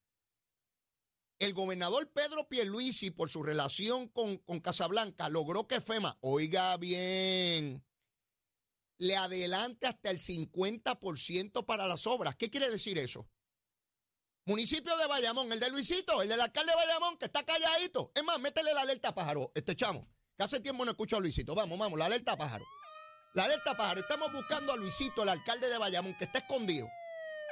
El 1.38 1.54
gobernador 1.54 2.12
Pedro 2.12 2.48
Pierluisi, 2.48 3.12
por 3.12 3.30
su 3.30 3.44
relación 3.44 4.08
con, 4.08 4.38
con 4.38 4.62
Casablanca, 4.62 5.28
logró 5.28 5.68
que 5.68 5.82
FEMA, 5.82 6.18
oiga 6.22 6.78
bien, 6.78 7.84
le 8.98 9.16
adelante 9.18 9.88
hasta 9.88 10.12
el 10.12 10.20
50% 10.20 11.66
para 11.66 11.88
las 11.88 12.08
obras. 12.08 12.36
¿Qué 12.36 12.50
quiere 12.50 12.70
decir 12.70 12.98
eso? 12.98 13.28
Municipio 14.48 14.96
de 14.98 15.08
Bayamón, 15.08 15.52
el 15.52 15.60
de 15.60 15.72
Luisito, 15.72 16.22
el 16.22 16.30
del 16.30 16.40
alcalde 16.40 16.72
de 16.72 16.76
Bayamón, 16.76 17.18
que 17.18 17.26
está 17.26 17.44
calladito. 17.44 18.12
Es 18.14 18.24
más, 18.24 18.40
métele 18.40 18.76
la 18.76 18.82
alerta 18.82 19.12
pájaro, 19.12 19.52
este 19.56 19.76
chamo. 19.76 20.08
Que 20.38 20.44
hace 20.44 20.60
tiempo 20.60 20.86
no 20.86 20.92
escucho 20.92 21.18
a 21.18 21.20
Luisito. 21.20 21.56
Vamos, 21.56 21.80
vamos, 21.80 21.98
la 21.98 22.06
alerta 22.06 22.38
pájaro. 22.38 22.64
La 23.34 23.46
alerta 23.46 23.76
pájaro. 23.76 24.02
Estamos 24.02 24.32
buscando 24.32 24.72
a 24.72 24.78
Luisito, 24.78 25.24
el 25.24 25.30
alcalde 25.30 25.68
de 25.68 25.80
Bayamón, 25.80 26.16
que 26.16 26.26
está 26.26 26.40
escondido. 26.40 26.88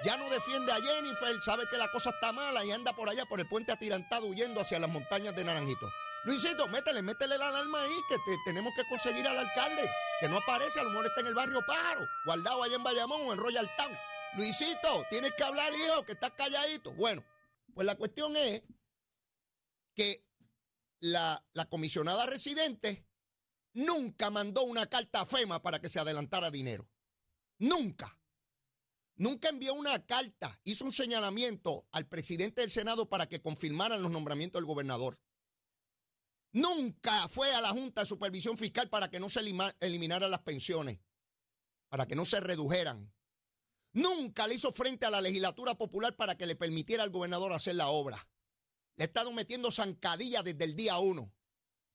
Ya 0.06 0.18
no 0.18 0.30
defiende 0.30 0.72
a 0.72 0.76
Jennifer, 0.76 1.42
sabe 1.42 1.64
que 1.68 1.78
la 1.78 1.90
cosa 1.90 2.12
está 2.12 2.32
mala 2.32 2.64
y 2.64 2.72
anda 2.72 2.94
por 2.94 3.10
allá 3.10 3.26
por 3.26 3.40
el 3.40 3.50
puente 3.50 3.72
atirantado 3.72 4.28
huyendo 4.28 4.62
hacia 4.62 4.78
las 4.78 4.90
montañas 4.90 5.36
de 5.36 5.46
Naranjito. 5.46 5.92
Luisito, 6.26 6.68
métele, 6.68 7.02
métele 7.02 7.40
la 7.40 7.48
alarma 7.48 7.82
ahí, 7.82 7.96
que 8.08 8.18
tenemos 8.46 8.72
que 8.76 8.88
conseguir 8.88 9.28
al 9.28 9.40
alcalde, 9.40 9.90
que 10.20 10.30
no 10.30 10.38
aparece, 10.38 10.80
a 10.80 10.84
lo 10.84 10.90
mejor 10.92 11.08
está 11.08 11.22
en 11.22 11.28
el 11.28 11.34
barrio 11.34 11.62
Pájaro, 11.66 12.08
guardado 12.26 12.62
allá 12.62 12.76
en 12.76 12.84
Bayamón 12.84 13.22
o 13.26 13.34
en 13.34 13.40
Royal 13.40 13.70
Town. 13.78 13.98
Luisito, 14.36 15.06
tienes 15.12 15.32
que 15.34 15.44
hablar, 15.44 15.72
hijo, 15.74 16.06
que 16.06 16.14
estás 16.14 16.32
calladito. 16.32 16.92
Bueno, 16.94 17.24
pues 17.74 17.86
la 17.86 17.96
cuestión 17.96 18.36
es 18.36 18.64
que 19.94 20.26
la, 21.00 21.44
comisionada 21.70 22.26
residente 22.26 23.06
nunca 23.74 24.32
mandó 24.32 24.64
una 24.64 24.88
carta 24.88 25.22
a 25.22 25.26
FEMA 25.26 25.62
para 25.62 25.80
que 25.80 25.90
se 25.90 26.00
adelantara 26.00 26.50
dinero. 26.50 26.90
Nunca. 27.60 28.20
Nunca 29.16 29.50
envió 29.50 29.76
una 29.76 30.04
carta, 30.08 30.60
hizo 30.64 30.86
un 30.86 30.92
señalamiento 30.92 31.88
al 31.92 32.08
presidente 32.08 32.62
del 32.62 32.72
Senado 32.72 33.10
para 33.10 33.28
que 33.28 33.42
confirmaran 33.42 34.02
los 34.02 34.12
nombramientos 34.12 34.60
del 34.60 34.66
gobernador. 34.66 35.20
Nunca 36.52 37.28
fue 37.28 37.54
a 37.54 37.62
la 37.62 37.70
Junta 37.70 38.02
de 38.02 38.08
Supervisión 38.08 38.58
Fiscal 38.58 38.90
para 38.90 39.10
que 39.12 39.20
no 39.20 39.30
se 39.30 39.42
eliminaran 39.80 40.32
las 40.32 40.42
pensiones, 40.42 41.00
para 41.90 42.08
que 42.08 42.16
no 42.16 42.26
se 42.26 42.40
redujeran. 42.40 43.13
Nunca 43.94 44.48
le 44.48 44.56
hizo 44.56 44.72
frente 44.72 45.06
a 45.06 45.12
la 45.12 45.22
legislatura 45.22 45.76
popular 45.76 46.16
para 46.16 46.36
que 46.36 46.48
le 46.48 46.56
permitiera 46.56 47.04
al 47.04 47.12
gobernador 47.12 47.54
hacer 47.54 47.76
la 47.76 47.90
obra. 47.90 48.28
Le 48.96 49.06
estado 49.06 49.32
metiendo 49.32 49.72
zancadilla 49.72 50.44
desde 50.44 50.66
el 50.66 50.76
día 50.76 50.98
uno 50.98 51.32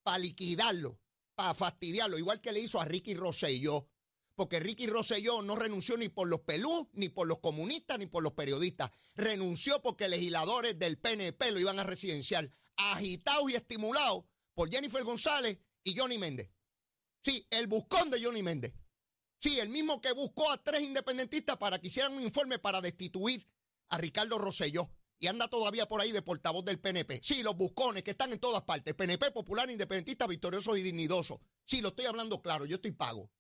para 0.03 0.19
liquidarlo, 0.19 1.01
para 1.35 1.55
fastidiarlo, 1.55 2.19
igual 2.19 2.41
que 2.41 2.53
le 2.53 2.61
hizo 2.61 2.81
a 2.81 2.85
Ricky 2.85 3.15
Rosselló. 3.15 3.89
Porque 4.37 4.61
Ricky 4.61 4.87
Rosselló 4.87 5.43
no 5.43 5.57
renunció 5.57 5.97
ni 5.97 6.09
por 6.09 6.29
los 6.29 6.41
pelú, 6.43 6.89
ni 6.93 7.09
por 7.09 7.27
los 7.27 7.41
comunistas, 7.41 7.99
ni 7.99 8.07
por 8.07 8.23
los 8.23 8.35
periodistas. 8.35 8.93
Renunció 9.17 9.83
porque 9.83 10.09
legisladores 10.09 10.79
del 10.79 10.99
PNP 10.99 11.51
lo 11.51 11.59
iban 11.59 11.81
a 11.81 11.85
residenciar, 11.85 12.49
agitados 12.77 13.51
y 13.51 13.57
estimulados 13.57 14.25
por 14.55 14.71
Jennifer 14.71 15.03
González 15.03 15.59
y 15.83 15.97
Johnny 15.97 16.19
Méndez. 16.19 16.51
Sí, 17.21 17.47
el 17.51 17.67
buscón 17.67 18.11
de 18.11 18.23
Johnny 18.23 18.45
Méndez. 18.45 18.73
Sí, 19.41 19.61
el 19.61 19.69
mismo 19.69 20.01
que 20.01 20.13
buscó 20.13 20.51
a 20.51 20.63
tres 20.63 20.83
independentistas 20.83 21.57
para 21.57 21.79
que 21.79 21.89
hicieran 21.89 22.13
un 22.13 22.23
informe 22.23 22.59
para 22.59 22.81
destituir 22.81 23.47
a 23.89 23.99
Ricardo 23.99 24.39
Rosselló 24.39 24.91
y 25.19 25.27
anda 25.27 25.49
todavía 25.49 25.87
por 25.87 26.01
ahí 26.01 26.13
de 26.13 26.23
portavoz 26.23 26.65
del 26.65 26.81
PNP. 26.81 27.21
Sí, 27.23 27.43
los 27.43 27.57
buscones 27.57 28.03
que 28.03 28.13
están 28.13 28.33
en 28.33 28.39
todas 28.39 28.63
partes. 28.63 28.95
PNP, 28.95 29.31
popular, 29.31 29.71
independentista, 29.71 30.27
victorioso 30.27 30.77
y 30.77 30.83
dignidoso. 30.83 31.41
Sí, 31.65 31.81
lo 31.81 31.89
estoy 31.89 32.07
hablando 32.07 32.41
claro, 32.41 32.67
yo 32.67 32.77
estoy 32.77 32.93
pago. 32.93 33.31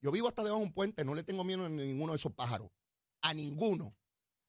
Yo 0.00 0.12
vivo 0.12 0.28
hasta 0.28 0.42
debajo 0.42 0.60
de 0.60 0.66
un 0.66 0.74
puente, 0.74 1.04
no 1.04 1.14
le 1.14 1.22
tengo 1.22 1.44
miedo 1.44 1.64
a 1.64 1.68
ninguno 1.68 2.12
de 2.12 2.18
esos 2.18 2.32
pájaros. 2.32 2.70
A 3.22 3.32
ninguno. 3.32 3.96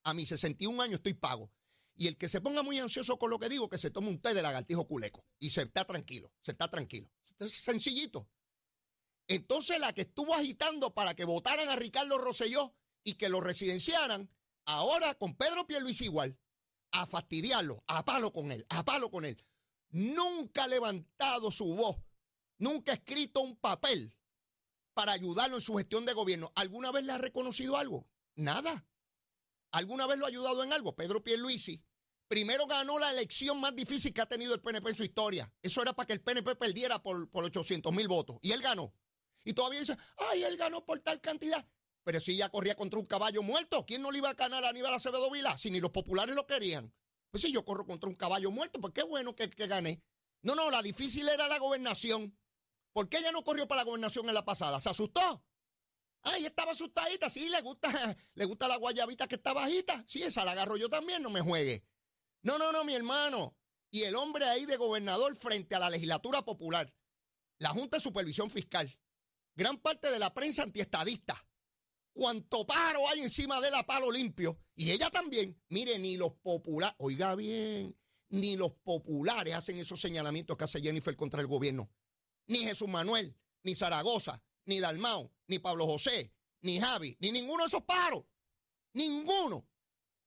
A 0.04 0.14
mis 0.14 0.30
61 0.30 0.82
años 0.82 0.98
estoy 0.98 1.14
pago. 1.14 1.52
Y 1.96 2.08
el 2.08 2.18
que 2.18 2.28
se 2.28 2.42
ponga 2.42 2.62
muy 2.62 2.78
ansioso 2.78 3.18
con 3.18 3.30
lo 3.30 3.40
que 3.40 3.48
digo, 3.48 3.70
que 3.70 3.78
se 3.78 3.90
tome 3.90 4.10
un 4.10 4.20
té 4.20 4.34
de 4.34 4.42
lagartijo 4.42 4.86
culeco. 4.86 5.26
Y 5.40 5.52
se 5.52 5.62
está 5.62 5.86
tranquilo, 5.86 6.32
se 6.42 6.52
está 6.52 6.70
tranquilo. 6.70 7.10
Es 7.40 7.54
sencillito. 7.54 8.28
Entonces 9.28 9.80
la 9.80 9.94
que 9.94 10.02
estuvo 10.02 10.36
agitando 10.36 10.94
para 10.94 11.16
que 11.16 11.26
votaran 11.26 11.70
a 11.70 11.76
Ricardo 11.76 12.18
Rosselló 12.18 12.76
y 13.04 13.16
que 13.16 13.30
lo 13.30 13.42
residenciaran, 13.42 14.30
ahora 14.66 15.16
con 15.16 15.36
Pedro 15.36 15.66
Pierluis 15.66 16.02
igual 16.02 16.38
a 16.92 17.06
fastidiarlo, 17.06 17.84
a 17.88 18.06
palo 18.06 18.32
con 18.32 18.52
él, 18.52 18.66
a 18.70 18.86
palo 18.86 19.10
con 19.10 19.26
él. 19.26 19.44
Nunca 19.90 20.66
ha 20.66 20.68
levantado 20.68 21.52
su 21.52 21.66
voz, 21.76 21.98
nunca 22.58 22.92
ha 22.92 22.96
escrito 22.96 23.42
un 23.42 23.56
papel 23.56 24.16
para 24.94 25.14
ayudarlo 25.14 25.56
en 25.56 25.62
su 25.62 25.76
gestión 25.76 26.06
de 26.06 26.14
gobierno. 26.14 26.52
¿Alguna 26.56 26.92
vez 26.92 27.04
le 27.04 27.12
ha 27.12 27.18
reconocido 27.18 27.78
algo? 27.78 28.08
Nada. 28.36 28.88
¿Alguna 29.72 30.08
vez 30.08 30.18
lo 30.18 30.26
ha 30.26 30.30
ayudado 30.30 30.64
en 30.64 30.72
algo? 30.72 30.96
Pedro 30.96 31.24
Pierluisi 31.24 31.84
primero 32.28 32.66
ganó 32.68 33.00
la 33.00 33.12
elección 33.12 33.60
más 33.60 33.76
difícil 33.76 34.14
que 34.14 34.22
ha 34.22 34.26
tenido 34.26 34.54
el 34.54 34.62
PNP 34.62 34.90
en 34.90 34.96
su 34.96 35.04
historia. 35.04 35.52
Eso 35.62 35.82
era 35.82 35.94
para 35.94 36.08
que 36.08 36.14
el 36.14 36.22
PNP 36.22 36.56
perdiera 36.56 37.02
por, 37.02 37.30
por 37.30 37.44
800 37.44 37.94
mil 37.94 38.08
votos. 38.08 38.38
Y 38.42 38.52
él 38.52 38.62
ganó. 38.62 38.94
Y 39.46 39.54
todavía 39.54 39.80
dice, 39.80 39.96
ay, 40.18 40.44
él 40.44 40.58
ganó 40.58 40.84
por 40.84 41.02
tal 41.02 41.22
cantidad. 41.22 41.66
Pero 42.04 42.20
si 42.20 42.36
ya 42.36 42.50
corría 42.50 42.76
contra 42.76 43.00
un 43.00 43.06
caballo 43.06 43.42
muerto, 43.42 43.86
¿quién 43.86 44.02
no 44.02 44.12
le 44.12 44.18
iba 44.18 44.30
a 44.30 44.34
ganar 44.34 44.66
a 44.66 44.70
Aníbal 44.70 44.94
Acevedo 44.94 45.32
Vila? 45.32 45.58
Si 45.58 45.72
ni 45.72 45.80
los 45.80 45.92
populares 45.92 46.36
lo 46.36 46.46
querían. 46.46 46.94
Pues 47.32 47.44
si 47.44 47.52
yo 47.52 47.64
corro 47.64 47.86
contra 47.86 48.10
un 48.10 48.16
caballo 48.16 48.52
muerto, 48.52 48.82
pues 48.82 48.94
qué 48.94 49.04
bueno 49.04 49.36
que, 49.36 49.50
que 49.50 49.68
gané. 49.68 50.04
No, 50.42 50.56
no, 50.56 50.70
la 50.70 50.82
difícil 50.82 51.28
era 51.30 51.48
la 51.48 51.58
gobernación. 51.60 52.38
¿Por 52.94 53.10
qué 53.10 53.18
ella 53.18 53.32
no 53.32 53.44
corrió 53.44 53.68
para 53.68 53.82
la 53.82 53.86
gobernación 53.86 54.28
en 54.28 54.36
la 54.36 54.46
pasada? 54.46 54.80
¿Se 54.80 54.90
asustó? 54.90 55.44
Ay, 56.22 56.46
estaba 56.46 56.72
asustadita. 56.72 57.30
Sí, 57.30 57.50
le 57.50 57.62
gusta, 57.62 57.90
le 58.36 58.46
gusta 58.46 58.68
la 58.68 58.78
guayabita 58.78 59.28
que 59.28 59.36
está 59.36 59.54
bajita. 59.54 60.04
Sí, 60.08 60.24
esa 60.24 60.46
la 60.46 60.52
agarro 60.52 60.78
yo 60.78 60.90
también, 60.90 61.22
no 61.22 61.30
me 61.30 61.42
juegue. 61.42 61.86
No, 62.42 62.58
no, 62.58 62.72
no, 62.72 62.84
mi 62.84 62.94
hermano. 62.94 63.58
Y 63.92 64.04
el 64.04 64.16
hombre 64.16 64.46
ahí 64.46 64.66
de 64.66 64.78
gobernador 64.78 65.36
frente 65.36 65.76
a 65.76 65.80
la 65.80 65.90
legislatura 65.90 66.44
popular, 66.44 66.94
la 67.60 67.70
Junta 67.70 67.98
de 67.98 68.02
Supervisión 68.02 68.50
Fiscal, 68.50 68.96
gran 69.56 69.78
parte 69.78 70.12
de 70.12 70.20
la 70.20 70.34
prensa 70.34 70.64
antiestadista, 70.64 71.46
cuanto 72.14 72.66
paro 72.66 73.08
hay 73.10 73.22
encima 73.22 73.60
de 73.62 73.72
la 73.72 73.86
palo 73.86 74.12
limpio. 74.12 74.60
Y 74.76 74.92
ella 74.92 75.10
también. 75.10 75.62
Mire, 75.70 75.98
ni 76.00 76.18
los 76.18 76.34
populares, 76.34 76.96
oiga 77.00 77.36
bien, 77.36 77.98
ni 78.30 78.56
los 78.56 78.72
populares 78.84 79.56
hacen 79.56 79.78
esos 79.78 80.00
señalamientos 80.00 80.58
que 80.58 80.64
hace 80.64 80.82
Jennifer 80.82 81.16
contra 81.16 81.42
el 81.42 81.48
gobierno. 81.48 81.90
Ni 82.48 82.60
Jesús 82.60 82.88
Manuel, 82.88 83.36
ni 83.64 83.76
Zaragoza, 83.76 84.44
ni 84.66 84.80
Dalmao, 84.80 85.32
ni 85.48 85.60
Pablo 85.60 85.86
José, 85.86 86.34
ni 86.62 86.80
Javi, 86.80 87.18
ni 87.20 87.32
ninguno 87.32 87.64
de 87.64 87.68
esos 87.68 87.84
paros. 87.84 88.26
Ninguno 88.94 89.68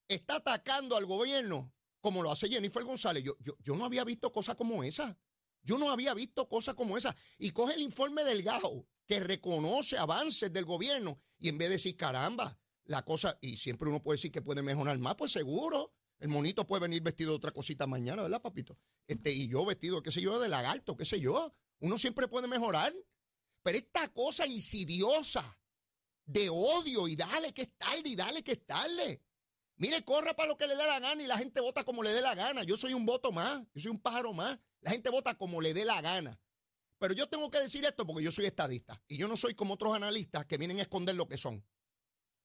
está 0.09 0.37
atacando 0.37 0.97
al 0.97 1.07
gobierno 1.07 1.73
como 2.01 2.23
lo 2.23 2.31
hace 2.31 2.49
Jennifer 2.49 2.85
González. 2.85 3.23
Yo, 3.23 3.37
yo, 3.41 3.55
yo 3.61 3.77
no 3.77 3.85
había 3.85 4.05
visto 4.05 4.33
cosas 4.33 4.57
como 4.57 4.83
esa. 4.83 5.19
Yo 5.63 5.79
no 5.79 5.91
había 5.91 6.15
visto 6.15 6.49
cosas 6.49 6.75
como 6.75 6.97
esa. 6.97 7.15
Y 7.39 7.51
coge 7.51 7.75
el 7.75 7.83
informe 7.83 8.25
del 8.25 8.43
GAO 8.43 8.87
que 9.09 9.21
reconoce 9.21 9.97
avances 9.97 10.53
del 10.53 10.67
gobierno 10.67 11.19
y 11.39 11.49
en 11.49 11.57
vez 11.57 11.69
de 11.69 11.75
decir, 11.77 11.97
caramba, 11.97 12.59
la 12.85 13.05
cosa, 13.05 13.39
y 13.41 13.57
siempre 13.57 13.89
uno 13.89 14.03
puede 14.03 14.17
decir 14.17 14.31
que 14.31 14.43
puede 14.43 14.63
mejorar 14.63 14.99
más, 14.99 15.15
pues 15.17 15.33
seguro. 15.33 15.95
El 16.19 16.29
monito 16.29 16.67
puede 16.67 16.83
venir 16.83 17.03
vestido 17.03 17.31
de 17.31 17.37
otra 17.37 17.53
cosita 17.53 17.87
mañana, 17.87 18.23
¿verdad, 18.23 18.43
papito? 18.43 18.77
Este, 19.07 19.33
y 19.33 19.49
yo 19.49 19.65
vestido, 19.65 20.03
qué 20.03 20.13
sé 20.13 20.21
yo, 20.21 20.39
de 20.39 20.49
lagarto, 20.49 20.97
qué 20.97 21.05
sé 21.05 21.21
yo. 21.21 21.55
Uno 21.81 21.97
siempre 21.97 22.29
puede 22.29 22.49
mejorar. 22.49 22.95
Pero 23.63 23.79
esta 23.79 24.09
cosa 24.09 24.47
insidiosa 24.47 25.59
de 26.25 26.49
odio 26.51 27.09
y 27.09 27.17
dale 27.17 27.53
que 27.53 27.63
es 27.63 27.77
tarde 27.79 28.03
y 28.05 28.17
dale 28.17 28.43
que 28.43 28.53
es 28.53 28.67
tarde. 28.67 29.23
Mire, 29.77 30.03
corra 30.03 30.35
para 30.35 30.49
lo 30.49 30.59
que 30.59 30.67
le 30.67 30.77
dé 30.77 30.87
la 30.87 31.01
gana 31.01 31.23
y 31.23 31.27
la 31.27 31.39
gente 31.39 31.61
vota 31.61 31.85
como 31.85 32.03
le 32.03 32.13
dé 32.13 32.21
la 32.21 32.35
gana. 32.35 32.65
Yo 32.65 32.77
soy 32.77 32.95
un 32.95 33.07
voto 33.07 33.33
más, 33.33 33.63
yo 33.75 33.81
soy 33.81 33.91
un 33.91 34.01
pájaro 34.01 34.33
más. 34.33 34.59
La 34.81 34.91
gente 34.91 35.09
vota 35.09 35.35
como 35.35 35.61
le 35.61 35.73
dé 35.73 35.85
la 35.85 36.01
gana. 36.03 36.41
Pero 36.99 37.15
yo 37.15 37.29
tengo 37.29 37.51
que 37.51 37.61
decir 37.61 37.85
esto 37.85 38.07
porque 38.07 38.25
yo 38.25 38.33
soy 38.33 38.47
estadista 38.47 39.01
y 39.09 39.17
yo 39.17 39.29
no 39.29 39.37
soy 39.37 39.55
como 39.55 39.75
otros 39.75 39.95
analistas 39.95 40.47
que 40.47 40.59
vienen 40.59 40.79
a 40.79 40.83
esconder 40.83 41.15
lo 41.15 41.29
que 41.29 41.39
son. 41.39 41.65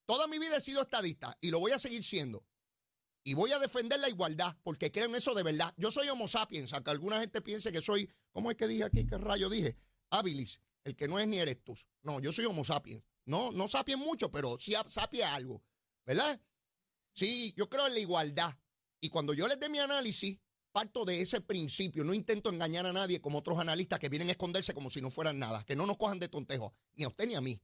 Toda 0.05 0.27
mi 0.27 0.37
vida 0.37 0.57
he 0.57 0.61
sido 0.61 0.81
estadista 0.81 1.37
y 1.41 1.49
lo 1.49 1.59
voy 1.59 1.71
a 1.71 1.79
seguir 1.79 2.03
siendo. 2.03 2.45
Y 3.25 3.35
voy 3.35 3.51
a 3.53 3.59
defender 3.59 3.99
la 3.99 4.09
igualdad 4.09 4.57
porque 4.63 4.91
creo 4.91 5.05
en 5.05 5.15
eso 5.15 5.33
de 5.33 5.43
verdad. 5.43 5.73
Yo 5.77 5.91
soy 5.91 6.09
homo 6.09 6.27
sapiens, 6.27 6.73
aunque 6.73 6.91
alguna 6.91 7.19
gente 7.19 7.41
piense 7.41 7.71
que 7.71 7.81
soy, 7.81 8.09
¿cómo 8.31 8.51
es 8.51 8.57
que 8.57 8.67
dije 8.67 8.83
aquí? 8.83 9.07
¿Qué 9.07 9.17
rayo 9.17 9.49
dije? 9.49 9.77
Habilis, 10.09 10.59
el 10.83 10.95
que 10.95 11.07
no 11.07 11.19
es 11.19 11.27
ni 11.27 11.39
erectus. 11.39 11.87
No, 12.01 12.19
yo 12.19 12.31
soy 12.33 12.45
homo 12.45 12.65
sapiens. 12.65 13.03
No, 13.25 13.51
no 13.51 13.67
sapiens 13.67 14.01
mucho, 14.01 14.29
pero 14.29 14.57
sí 14.59 14.73
sapiens 14.87 15.29
algo. 15.29 15.63
¿Verdad? 16.05 16.41
Sí, 17.13 17.53
yo 17.55 17.69
creo 17.69 17.87
en 17.87 17.93
la 17.93 17.99
igualdad. 17.99 18.57
Y 18.99 19.09
cuando 19.09 19.33
yo 19.33 19.47
les 19.47 19.59
dé 19.59 19.69
mi 19.69 19.79
análisis, 19.79 20.39
parto 20.73 21.05
de 21.05 21.21
ese 21.21 21.39
principio. 21.39 22.03
No 22.03 22.13
intento 22.13 22.49
engañar 22.49 22.85
a 22.85 22.91
nadie 22.91 23.21
como 23.21 23.37
otros 23.37 23.59
analistas 23.59 23.99
que 23.99 24.09
vienen 24.09 24.27
a 24.27 24.31
esconderse 24.31 24.73
como 24.73 24.89
si 24.89 24.99
no 24.99 25.09
fueran 25.09 25.39
nada. 25.39 25.63
Que 25.65 25.77
no 25.77 25.85
nos 25.85 25.97
cojan 25.97 26.19
de 26.19 26.27
tontejo. 26.27 26.73
Ni 26.95 27.05
a 27.05 27.07
usted 27.07 27.27
ni 27.27 27.35
a 27.35 27.41
mí. 27.41 27.61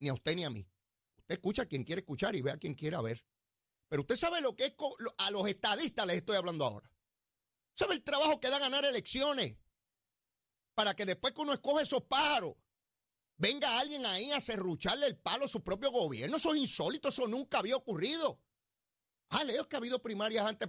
Ni 0.00 0.08
a 0.08 0.14
usted 0.14 0.34
ni 0.34 0.44
a 0.44 0.50
mí. 0.50 0.68
Usted 1.16 1.36
escucha 1.36 1.62
a 1.62 1.66
quien 1.66 1.84
quiere 1.84 2.00
escuchar 2.00 2.36
y 2.36 2.42
ve 2.42 2.50
a 2.50 2.58
quien 2.58 2.74
quiera 2.74 3.00
ver. 3.00 3.24
Pero 3.88 4.02
usted 4.02 4.16
sabe 4.16 4.40
lo 4.42 4.54
que 4.54 4.66
es 4.66 4.74
a 5.18 5.30
los 5.30 5.48
estadistas 5.48 6.06
les 6.06 6.16
estoy 6.16 6.36
hablando 6.36 6.64
ahora. 6.64 6.92
¿Sabe 7.74 7.94
el 7.94 8.02
trabajo 8.02 8.40
que 8.40 8.50
da 8.50 8.58
ganar 8.58 8.84
elecciones? 8.84 9.56
Para 10.74 10.94
que 10.94 11.06
después 11.06 11.32
que 11.32 11.40
uno 11.40 11.52
escoge 11.52 11.84
esos 11.84 12.02
pájaros, 12.02 12.56
venga 13.36 13.78
alguien 13.78 14.04
ahí 14.04 14.30
a 14.32 14.40
serrucharle 14.40 15.06
el 15.06 15.16
palo 15.16 15.46
a 15.46 15.48
su 15.48 15.62
propio 15.62 15.90
gobierno. 15.90 16.36
Eso 16.36 16.52
es 16.52 16.60
insólito, 16.60 17.08
eso 17.08 17.26
nunca 17.28 17.60
había 17.60 17.76
ocurrido. 17.76 18.40
Ah, 19.30 19.44
leo 19.44 19.68
que 19.68 19.76
ha 19.76 19.78
habido 19.78 20.02
primarias 20.02 20.44
antes. 20.44 20.68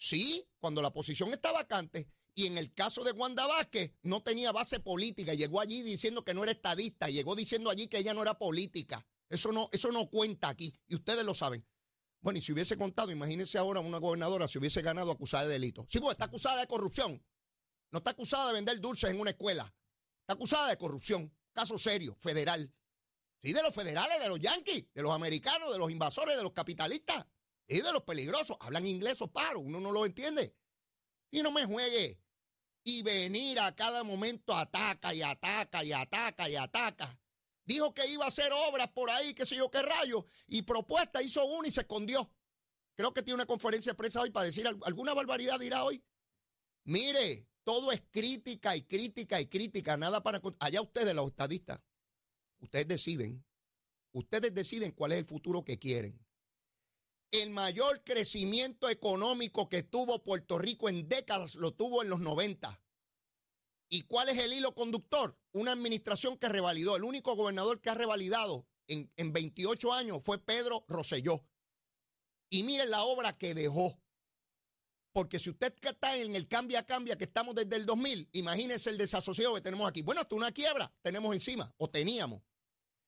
Sí, 0.00 0.48
cuando 0.60 0.80
la 0.80 0.94
posición 0.94 1.30
está 1.34 1.52
vacante 1.52 2.08
y 2.34 2.46
en 2.46 2.56
el 2.56 2.72
caso 2.72 3.04
de 3.04 3.12
Wanda 3.12 3.46
Vázquez 3.46 3.92
no 4.02 4.22
tenía 4.22 4.50
base 4.50 4.80
política, 4.80 5.34
llegó 5.34 5.60
allí 5.60 5.82
diciendo 5.82 6.24
que 6.24 6.32
no 6.32 6.42
era 6.42 6.52
estadista, 6.52 7.10
llegó 7.10 7.36
diciendo 7.36 7.68
allí 7.68 7.86
que 7.86 7.98
ella 7.98 8.14
no 8.14 8.22
era 8.22 8.38
política. 8.38 9.06
Eso 9.28 9.52
no, 9.52 9.68
eso 9.72 9.92
no 9.92 10.08
cuenta 10.08 10.48
aquí 10.48 10.74
y 10.88 10.94
ustedes 10.94 11.22
lo 11.22 11.34
saben. 11.34 11.66
Bueno, 12.22 12.38
y 12.38 12.42
si 12.42 12.50
hubiese 12.50 12.78
contado, 12.78 13.10
imagínense 13.10 13.58
ahora 13.58 13.80
una 13.80 13.98
gobernadora 13.98 14.48
si 14.48 14.58
hubiese 14.58 14.80
ganado 14.80 15.12
acusada 15.12 15.44
de 15.44 15.52
delito. 15.52 15.86
Sí, 15.90 16.00
pues 16.00 16.12
está 16.12 16.24
acusada 16.24 16.62
de 16.62 16.66
corrupción. 16.66 17.22
No 17.90 17.98
está 17.98 18.12
acusada 18.12 18.46
de 18.48 18.54
vender 18.54 18.80
dulces 18.80 19.10
en 19.10 19.20
una 19.20 19.30
escuela. 19.30 19.74
Está 20.22 20.32
acusada 20.32 20.68
de 20.70 20.78
corrupción. 20.78 21.30
Caso 21.52 21.76
serio, 21.76 22.16
federal. 22.20 22.72
Sí, 23.42 23.52
de 23.52 23.62
los 23.62 23.74
federales, 23.74 24.18
de 24.18 24.28
los 24.30 24.40
yanquis, 24.40 24.86
de 24.94 25.02
los 25.02 25.12
americanos, 25.12 25.70
de 25.70 25.78
los 25.78 25.90
invasores, 25.90 26.38
de 26.38 26.42
los 26.42 26.52
capitalistas. 26.52 27.26
Y 27.70 27.82
de 27.82 27.92
los 27.92 28.02
peligrosos. 28.02 28.56
Hablan 28.60 28.84
inglés 28.84 29.22
o 29.22 29.28
paro, 29.28 29.60
uno 29.60 29.78
no 29.78 29.92
lo 29.92 30.04
entiende. 30.04 30.56
Y 31.30 31.40
no 31.40 31.52
me 31.52 31.64
juegue. 31.64 32.20
Y 32.82 33.02
venir 33.02 33.60
a 33.60 33.74
cada 33.76 34.02
momento 34.02 34.56
ataca 34.56 35.14
y 35.14 35.22
ataca 35.22 35.84
y 35.84 35.92
ataca 35.92 36.48
y 36.48 36.56
ataca. 36.56 37.16
Dijo 37.64 37.94
que 37.94 38.08
iba 38.08 38.24
a 38.24 38.28
hacer 38.28 38.50
obras 38.52 38.88
por 38.88 39.08
ahí, 39.08 39.34
qué 39.34 39.46
sé 39.46 39.54
yo 39.54 39.70
qué 39.70 39.82
rayo. 39.82 40.26
Y 40.48 40.62
propuesta 40.62 41.22
hizo 41.22 41.44
una 41.44 41.68
y 41.68 41.70
se 41.70 41.82
escondió. 41.82 42.28
Creo 42.96 43.14
que 43.14 43.22
tiene 43.22 43.36
una 43.36 43.46
conferencia 43.46 43.92
de 43.92 43.96
prensa 43.96 44.20
hoy 44.20 44.30
para 44.30 44.46
decir 44.46 44.66
alguna 44.66 45.14
barbaridad 45.14 45.60
dirá 45.60 45.84
hoy. 45.84 46.02
Mire, 46.82 47.46
todo 47.62 47.92
es 47.92 48.02
crítica 48.10 48.74
y 48.74 48.82
crítica 48.82 49.40
y 49.40 49.46
crítica, 49.46 49.96
nada 49.96 50.24
para... 50.24 50.42
Allá 50.58 50.82
ustedes, 50.82 51.14
los 51.14 51.28
estadistas, 51.28 51.80
ustedes 52.58 52.88
deciden. 52.88 53.44
Ustedes 54.10 54.52
deciden 54.52 54.90
cuál 54.90 55.12
es 55.12 55.18
el 55.18 55.24
futuro 55.24 55.64
que 55.64 55.78
quieren 55.78 56.18
el 57.30 57.50
mayor 57.50 58.02
crecimiento 58.02 58.88
económico 58.88 59.68
que 59.68 59.82
tuvo 59.82 60.22
Puerto 60.22 60.58
Rico 60.58 60.88
en 60.88 61.08
décadas 61.08 61.54
lo 61.54 61.72
tuvo 61.72 62.02
en 62.02 62.10
los 62.10 62.20
90. 62.20 62.80
¿Y 63.88 64.02
cuál 64.02 64.28
es 64.28 64.38
el 64.38 64.52
hilo 64.52 64.74
conductor? 64.74 65.36
Una 65.52 65.72
administración 65.72 66.36
que 66.38 66.48
revalidó. 66.48 66.96
El 66.96 67.04
único 67.04 67.34
gobernador 67.34 67.80
que 67.80 67.90
ha 67.90 67.94
revalidado 67.94 68.66
en, 68.86 69.12
en 69.16 69.32
28 69.32 69.92
años 69.92 70.22
fue 70.22 70.38
Pedro 70.38 70.84
Rosselló. 70.88 71.44
Y 72.50 72.62
miren 72.62 72.90
la 72.90 73.02
obra 73.02 73.36
que 73.36 73.54
dejó. 73.54 74.00
Porque 75.12 75.40
si 75.40 75.50
usted 75.50 75.74
está 75.82 76.16
en 76.16 76.36
el 76.36 76.46
cambia 76.46 76.86
cambia 76.86 77.16
que 77.16 77.24
estamos 77.24 77.54
desde 77.56 77.74
el 77.76 77.84
2000, 77.84 78.28
imagínese 78.32 78.90
el 78.90 78.98
desasosiego 78.98 79.54
que 79.54 79.60
tenemos 79.60 79.88
aquí. 79.88 80.02
Bueno, 80.02 80.20
hasta 80.20 80.36
una 80.36 80.52
quiebra 80.52 80.92
tenemos 81.02 81.34
encima, 81.34 81.72
o 81.78 81.90
teníamos. 81.90 82.42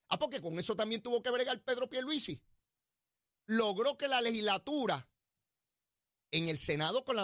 Ah, 0.08 0.18
porque 0.18 0.40
con 0.40 0.58
eso 0.58 0.74
también 0.74 1.00
tuvo 1.00 1.22
que 1.22 1.30
bregar 1.30 1.62
Pedro 1.62 1.88
Pierluisi 1.88 2.40
logró 3.52 3.98
que 3.98 4.08
la 4.08 4.20
legislatura 4.20 5.08
en 6.30 6.48
el 6.48 6.58
Senado 6.58 7.04
con, 7.04 7.16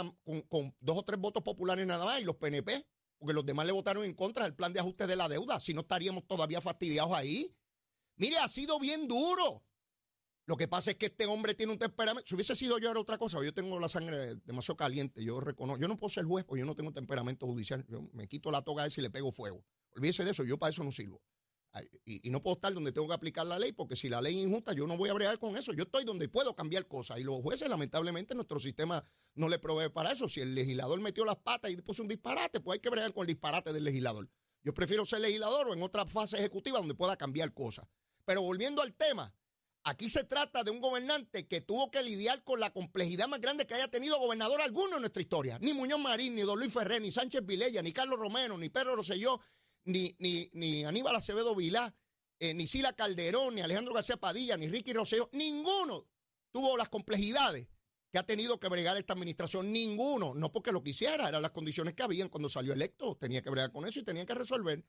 dos 0.81 0.99
o 0.99 1.03
tres 1.03 1.19
votos 1.19 1.43
populares 1.43 1.87
nada 1.87 2.05
más 2.05 2.21
y 2.21 2.25
los 2.25 2.37
PNP, 2.37 2.87
porque 3.19 3.33
los 3.33 3.47
demás 3.47 3.67
le 3.67 3.73
votaron 3.73 4.05
en 4.05 4.15
contra 4.15 4.45
del 4.45 4.55
plan 4.55 4.73
de 4.73 4.81
ajuste 4.81 5.07
de 5.07 5.17
la 5.17 5.29
deuda, 5.29 5.59
si 5.61 5.73
no 5.73 5.81
estaríamos 5.81 6.27
todavía 6.27 6.61
fastidiados 6.61 7.13
ahí. 7.13 7.55
Mire, 8.17 8.37
ha 8.39 8.49
sido 8.49 8.79
bien 8.79 9.09
duro. 9.09 9.65
Lo 10.45 10.57
que 10.57 10.69
pasa 10.69 10.91
es 10.91 10.97
que 10.97 11.07
este 11.07 11.27
hombre 11.27 11.55
tiene 11.55 11.73
un 11.73 11.79
temperamento. 11.79 12.27
Si 12.27 12.35
hubiese 12.35 12.57
sido 12.57 12.79
yo 12.79 12.91
era 12.91 13.01
otra 13.01 13.19
cosa, 13.19 13.43
yo 13.43 13.53
tengo 13.53 13.79
la 13.79 13.89
sangre 13.89 14.37
demasiado 14.45 14.77
caliente, 14.77 15.25
yo 15.25 15.41
reconozco. 15.41 15.81
Yo 15.81 15.89
no 15.89 15.99
puedo 15.99 16.11
ser 16.11 16.25
juez 16.25 16.45
porque 16.45 16.61
yo 16.61 16.67
no 16.67 16.75
tengo 16.75 16.93
temperamento 16.93 17.47
judicial. 17.47 17.85
Yo 17.89 18.03
me 18.13 18.27
quito 18.29 18.51
la 18.51 18.63
toga 18.63 18.87
esa 18.87 19.01
y 19.01 19.05
le 19.05 19.11
pego 19.11 19.31
fuego. 19.31 19.65
Olvídese 19.91 20.25
de 20.25 20.31
eso, 20.31 20.45
yo 20.45 20.59
para 20.59 20.71
eso 20.71 20.83
no 20.85 20.91
sirvo. 20.91 21.23
Y, 22.05 22.31
no 22.31 22.43
puedo 22.43 22.57
estar 22.57 22.73
donde 22.73 22.93
tengo 22.93 23.09
que 23.09 23.15
aplicar 23.15 23.47
la 23.47 23.59
ley, 23.59 23.73
porque 23.73 23.95
si 23.95 24.09
la 24.09 24.21
ley 24.21 24.39
es 24.39 24.47
injusta, 24.47 24.73
yo 24.73 24.87
no 24.87 24.97
voy 24.97 25.11
a 25.11 25.13
bregar 25.13 25.39
con 25.39 25.57
eso. 25.57 25.73
Yo 25.73 25.85
estoy 25.85 26.05
donde 26.05 26.29
puedo 26.29 26.55
cambiar 26.55 26.87
cosas. 26.87 27.19
Y 27.19 27.23
los 27.23 27.41
jueces, 27.43 27.69
lamentablemente, 27.69 28.35
nuestro 28.35 28.59
sistema 28.59 29.05
no 29.35 29.49
le 29.49 29.59
provee 29.59 29.91
para 29.91 30.13
eso. 30.13 30.29
Si 30.29 30.41
el 30.41 30.55
legislador 30.55 31.01
metió 31.01 31.25
las 31.25 31.37
patas 31.37 31.71
y 31.71 31.77
puso 31.77 32.03
un 32.03 32.09
disparate, 32.09 32.61
pues 32.61 32.77
hay 32.77 32.81
que 32.81 32.91
bregar 32.91 33.13
con 33.13 33.23
el 33.23 33.29
disparate 33.29 33.73
del 33.73 33.85
legislador. 33.85 34.29
Yo 34.63 34.75
prefiero 34.75 35.05
ser 35.05 35.21
legislador 35.21 35.69
o 35.69 35.75
en 35.75 35.83
otra 35.83 36.07
fase 36.07 36.39
ejecutiva 36.39 36.79
donde 36.79 36.95
pueda 36.95 37.17
cambiar 37.17 37.53
cosas. 37.55 37.87
Pero 38.25 38.43
volviendo 38.43 38.83
al 38.83 38.95
tema, 38.95 39.33
aquí 39.85 40.09
se 40.09 40.25
trata 40.25 40.65
de 40.65 40.71
un 40.71 40.81
gobernante 40.81 41.47
que 41.47 41.61
tuvo 41.61 41.91
que 41.91 42.03
lidiar 42.03 42.43
con 42.45 42.61
la 42.61 42.71
complejidad 42.71 43.29
más 43.29 43.41
grande 43.41 43.67
que 43.67 43.75
haya 43.75 43.89
tenido 43.89 44.19
gobernador 44.19 44.61
alguno 44.61 44.97
en 44.97 45.03
nuestra 45.03 45.23
historia. 45.23 45.59
Ni 45.61 45.73
Muñoz 45.75 46.01
Marín, 46.01 46.35
ni 46.35 46.43
Don 46.43 46.59
Luis 46.59 46.73
Ferrer, 46.73 47.01
ni 47.01 47.11
Sánchez 47.11 47.45
Vilella, 47.47 47.83
ni 47.83 47.93
Carlos 47.93 48.19
Romero, 48.19 48.59
ni 48.59 48.69
Pedro 48.69 48.97
Rosselló, 48.97 49.41
ni, 49.89 50.15
ni, 50.19 50.49
ni 50.53 50.85
Aníbal 50.85 51.17
Acevedo 51.17 51.55
Vilá, 51.55 51.95
eh, 52.39 52.55
ni 52.55 52.67
Sila 52.67 52.93
Calderón, 52.93 53.55
ni 53.55 53.63
Alejandro 53.63 53.95
García 53.95 54.19
Padilla, 54.19 54.57
ni 54.57 54.69
Ricky 54.69 54.93
Rosselló, 54.93 55.29
ninguno 55.33 56.07
tuvo 56.53 56.77
las 56.77 56.89
complejidades 56.89 57.69
que 58.13 58.19
ha 58.19 58.23
tenido 58.23 58.61
que 58.61 58.69
bregar 58.69 58.97
esta 58.97 59.15
administración. 59.15 59.73
Ninguno, 59.73 60.35
no 60.35 60.53
porque 60.53 60.73
lo 60.73 60.83
quisiera, 60.83 61.29
eran 61.29 61.43
las 61.43 61.51
condiciones 61.51 61.95
que 61.95 62.03
habían 62.03 62.29
cuando 62.29 62.49
salió 62.49 62.73
electo, 62.73 63.17
tenía 63.17 63.43
que 63.43 63.51
bregar 63.51 63.73
con 63.73 63.87
eso 63.87 64.01
y 64.01 64.05
tenía 64.05 64.27
que 64.27 64.35
resolver. 64.35 64.85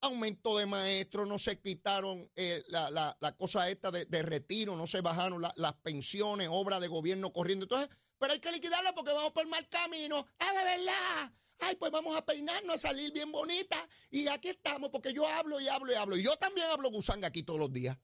Aumento 0.00 0.56
de 0.56 0.66
maestros, 0.66 1.26
no 1.26 1.38
se 1.38 1.60
quitaron 1.60 2.30
eh, 2.36 2.62
la, 2.68 3.34
cosa 3.36 3.68
esta 3.68 3.90
de, 3.90 4.22
retiro, 4.22 4.76
no 4.76 4.86
se 4.86 5.00
bajaron 5.00 5.42
las 5.56 5.74
pensiones, 5.82 6.48
obra 6.50 6.78
de 6.78 6.88
gobierno 6.88 7.32
corriendo. 7.32 7.64
Entonces, 7.64 7.88
pero 8.18 8.32
hay 8.32 8.40
que 8.40 8.52
liquidarla 8.52 8.94
porque 8.94 9.12
vamos 9.12 9.32
por 9.32 9.46
mal 9.48 9.68
camino. 9.68 10.24
¡Ah, 10.38 10.52
de 10.52 10.64
verdad! 10.64 11.32
Ay, 11.60 11.76
pues 11.76 11.90
vamos 11.90 12.16
a 12.16 12.24
peinarnos, 12.24 12.76
a 12.76 12.88
salir 12.88 13.12
bien 13.12 13.32
bonita. 13.32 13.76
Y 14.10 14.28
aquí 14.28 14.48
estamos, 14.48 14.90
porque 14.90 15.12
yo 15.12 15.26
hablo 15.26 15.60
y 15.60 15.68
hablo 15.68 15.92
y 15.92 15.94
hablo. 15.96 16.16
Y 16.16 16.22
yo 16.22 16.36
también 16.36 16.68
hablo 16.68 16.90
gusanga 16.90 17.28
aquí 17.28 17.42
todos 17.42 17.58
los 17.58 17.72
días. 17.72 17.96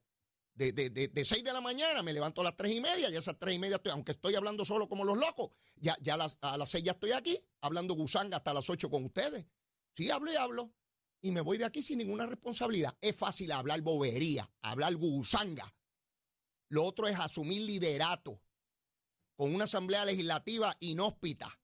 De, 0.53 0.71
de, 0.71 0.89
de, 0.89 1.09
de 1.09 1.25
6 1.25 1.43
de 1.43 1.51
la 1.51 1.59
mañana 1.59 2.01
me 2.01 2.13
levanto 2.13 2.39
a 2.39 2.45
las 2.45 2.55
tres 2.55 2.71
y 2.73 2.79
media, 2.79 3.09
y 3.09 3.15
a 3.15 3.19
esas 3.19 3.37
tres 3.37 3.55
y 3.55 3.59
media 3.59 3.75
estoy, 3.75 3.91
aunque 3.91 4.13
estoy 4.13 4.35
hablando 4.35 4.63
solo 4.63 4.87
como 4.87 5.03
los 5.03 5.17
locos, 5.17 5.51
ya, 5.75 5.97
ya 6.01 6.13
a, 6.13 6.17
las, 6.17 6.37
a 6.39 6.57
las 6.57 6.69
6 6.69 6.83
ya 6.83 6.91
estoy 6.93 7.11
aquí, 7.11 7.37
hablando 7.59 7.93
gusanga 7.93 8.37
hasta 8.37 8.53
las 8.53 8.69
8 8.69 8.89
con 8.89 9.05
ustedes. 9.05 9.45
Sí, 9.95 10.09
hablo 10.11 10.31
y 10.31 10.35
hablo. 10.35 10.73
Y 11.21 11.31
me 11.31 11.41
voy 11.41 11.57
de 11.57 11.65
aquí 11.65 11.81
sin 11.81 11.97
ninguna 11.97 12.25
responsabilidad. 12.25 12.95
Es 13.01 13.15
fácil 13.15 13.51
hablar 13.51 13.81
bobería, 13.81 14.49
hablar 14.61 14.95
gusanga. 14.95 15.73
Lo 16.69 16.85
otro 16.85 17.07
es 17.07 17.19
asumir 17.19 17.61
liderato 17.61 18.41
con 19.35 19.53
una 19.53 19.65
asamblea 19.65 20.05
legislativa 20.05 20.75
inhóspita 20.79 21.59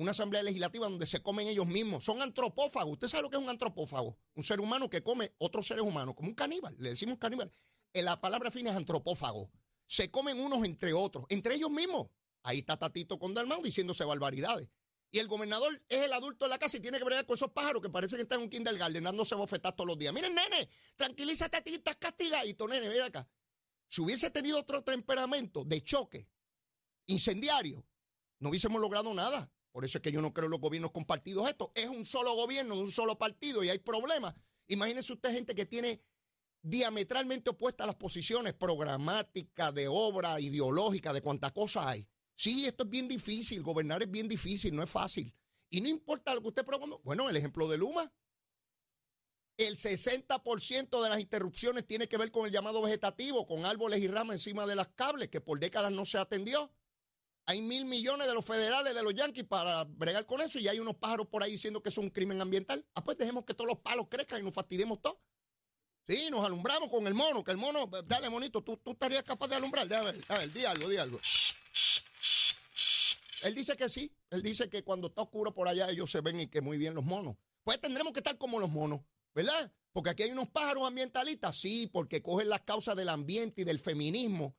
una 0.00 0.12
asamblea 0.12 0.42
legislativa 0.42 0.88
donde 0.88 1.04
se 1.04 1.22
comen 1.22 1.46
ellos 1.46 1.66
mismos. 1.66 2.04
Son 2.04 2.22
antropófagos. 2.22 2.92
¿Usted 2.92 3.08
sabe 3.08 3.24
lo 3.24 3.30
que 3.30 3.36
es 3.36 3.42
un 3.42 3.50
antropófago? 3.50 4.16
Un 4.34 4.42
ser 4.42 4.60
humano 4.60 4.88
que 4.88 5.02
come 5.02 5.34
otros 5.38 5.66
seres 5.66 5.84
humanos, 5.84 6.14
como 6.14 6.28
un 6.28 6.34
caníbal. 6.34 6.74
Le 6.78 6.90
decimos 6.90 7.18
caníbal. 7.18 7.52
En 7.92 8.06
la 8.06 8.20
palabra 8.20 8.50
fina 8.50 8.70
es 8.70 8.76
antropófago. 8.76 9.50
Se 9.86 10.10
comen 10.10 10.40
unos 10.40 10.64
entre 10.64 10.94
otros, 10.94 11.26
entre 11.28 11.54
ellos 11.54 11.70
mismos. 11.70 12.08
Ahí 12.42 12.60
está 12.60 12.78
Tatito 12.78 13.18
con 13.18 13.34
Dalmau 13.34 13.62
diciéndose 13.62 14.04
barbaridades. 14.04 14.68
Y 15.10 15.18
el 15.18 15.28
gobernador 15.28 15.82
es 15.88 16.02
el 16.02 16.12
adulto 16.12 16.46
de 16.46 16.48
la 16.48 16.58
casa 16.58 16.78
y 16.78 16.80
tiene 16.80 16.96
que 16.96 17.04
bregar 17.04 17.26
con 17.26 17.34
esos 17.34 17.50
pájaros 17.50 17.82
que 17.82 17.90
parece 17.90 18.16
que 18.16 18.22
están 18.22 18.38
en 18.38 18.44
un 18.44 18.50
kindergarten 18.50 19.04
dándose 19.04 19.34
bofetas 19.34 19.76
todos 19.76 19.88
los 19.88 19.98
días. 19.98 20.14
Miren, 20.14 20.34
nene, 20.34 20.68
tranquilízate 20.96 21.56
a 21.58 21.60
ti, 21.60 21.74
estás 21.74 21.96
castigadito, 21.96 22.66
nene, 22.68 22.88
mira 22.88 23.06
acá. 23.06 23.28
Si 23.88 24.00
hubiese 24.00 24.30
tenido 24.30 24.60
otro 24.60 24.82
temperamento 24.82 25.64
de 25.64 25.82
choque, 25.82 26.28
incendiario, 27.06 27.84
no 28.38 28.48
hubiésemos 28.48 28.80
logrado 28.80 29.12
nada. 29.12 29.52
Por 29.72 29.84
eso 29.84 29.98
es 29.98 30.02
que 30.02 30.12
yo 30.12 30.20
no 30.20 30.32
creo 30.32 30.46
en 30.46 30.52
los 30.52 30.60
gobiernos 30.60 30.90
compartidos 30.90 31.48
esto. 31.48 31.70
Es 31.74 31.86
un 31.86 32.04
solo 32.04 32.34
gobierno 32.34 32.76
de 32.76 32.82
un 32.82 32.90
solo 32.90 33.18
partido 33.18 33.62
y 33.62 33.70
hay 33.70 33.78
problemas. 33.78 34.34
Imagínese 34.68 35.12
usted 35.12 35.32
gente 35.32 35.54
que 35.54 35.66
tiene 35.66 36.02
diametralmente 36.62 37.50
opuestas 37.50 37.86
las 37.86 37.96
posiciones 37.96 38.54
programáticas, 38.54 39.74
de 39.74 39.88
obra, 39.88 40.40
ideológica, 40.40 41.12
de 41.12 41.22
cuánta 41.22 41.52
cosa 41.52 41.88
hay. 41.88 42.06
Sí, 42.34 42.66
esto 42.66 42.84
es 42.84 42.90
bien 42.90 43.08
difícil, 43.08 43.62
gobernar 43.62 44.02
es 44.02 44.10
bien 44.10 44.28
difícil, 44.28 44.74
no 44.74 44.82
es 44.82 44.90
fácil. 44.90 45.34
Y 45.70 45.80
no 45.80 45.88
importa 45.88 46.34
lo 46.34 46.42
que 46.42 46.48
usted 46.48 46.64
proponga. 46.64 46.96
Bueno, 47.04 47.28
el 47.28 47.36
ejemplo 47.36 47.68
de 47.68 47.78
Luma. 47.78 48.12
El 49.56 49.76
60% 49.76 51.02
de 51.02 51.08
las 51.10 51.20
interrupciones 51.20 51.86
tiene 51.86 52.08
que 52.08 52.16
ver 52.16 52.30
con 52.30 52.46
el 52.46 52.52
llamado 52.52 52.80
vegetativo, 52.80 53.46
con 53.46 53.66
árboles 53.66 54.00
y 54.00 54.08
ramas 54.08 54.36
encima 54.36 54.66
de 54.66 54.74
las 54.74 54.88
cables, 54.88 55.28
que 55.28 55.40
por 55.40 55.60
décadas 55.60 55.92
no 55.92 56.06
se 56.06 56.16
atendió. 56.16 56.72
Hay 57.50 57.62
mil 57.62 57.84
millones 57.84 58.28
de 58.28 58.34
los 58.34 58.44
federales, 58.44 58.94
de 58.94 59.02
los 59.02 59.12
yanquis 59.12 59.42
para 59.42 59.82
bregar 59.82 60.24
con 60.24 60.40
eso 60.40 60.60
y 60.60 60.68
hay 60.68 60.78
unos 60.78 60.94
pájaros 60.94 61.26
por 61.26 61.42
ahí 61.42 61.50
diciendo 61.50 61.82
que 61.82 61.88
es 61.88 61.98
un 61.98 62.08
crimen 62.08 62.40
ambiental. 62.40 62.86
Ah, 62.94 63.02
pues 63.02 63.18
dejemos 63.18 63.44
que 63.44 63.54
todos 63.54 63.66
los 63.66 63.78
palos 63.80 64.06
crezcan 64.08 64.40
y 64.40 64.44
nos 64.44 64.54
fastidiemos 64.54 65.02
todos. 65.02 65.18
Sí, 66.06 66.28
nos 66.30 66.46
alumbramos 66.46 66.88
con 66.88 67.08
el 67.08 67.14
mono, 67.14 67.42
que 67.42 67.50
el 67.50 67.56
mono, 67.56 67.90
dale 68.06 68.30
monito, 68.30 68.62
tú, 68.62 68.76
tú 68.76 68.92
estarías 68.92 69.24
capaz 69.24 69.48
de 69.48 69.56
alumbrar. 69.56 69.92
A 69.92 70.00
ver, 70.00 70.24
a 70.28 70.38
ver, 70.38 70.52
di 70.52 70.64
algo, 70.64 70.88
di 70.88 70.96
algo. 70.96 71.20
Él 73.42 73.52
dice 73.56 73.76
que 73.76 73.88
sí, 73.88 74.12
él 74.30 74.42
dice 74.42 74.70
que 74.70 74.84
cuando 74.84 75.08
está 75.08 75.22
oscuro 75.22 75.52
por 75.52 75.66
allá 75.66 75.90
ellos 75.90 76.08
se 76.08 76.20
ven 76.20 76.40
y 76.40 76.46
que 76.46 76.60
muy 76.60 76.78
bien 76.78 76.94
los 76.94 77.02
monos. 77.02 77.34
Pues 77.64 77.80
tendremos 77.80 78.12
que 78.12 78.20
estar 78.20 78.38
como 78.38 78.60
los 78.60 78.70
monos, 78.70 79.00
¿verdad? 79.34 79.72
Porque 79.92 80.10
aquí 80.10 80.22
hay 80.22 80.30
unos 80.30 80.48
pájaros 80.50 80.86
ambientalistas, 80.86 81.56
sí, 81.56 81.88
porque 81.92 82.22
cogen 82.22 82.48
las 82.48 82.60
causas 82.60 82.94
del 82.94 83.08
ambiente 83.08 83.62
y 83.62 83.64
del 83.64 83.80
feminismo 83.80 84.54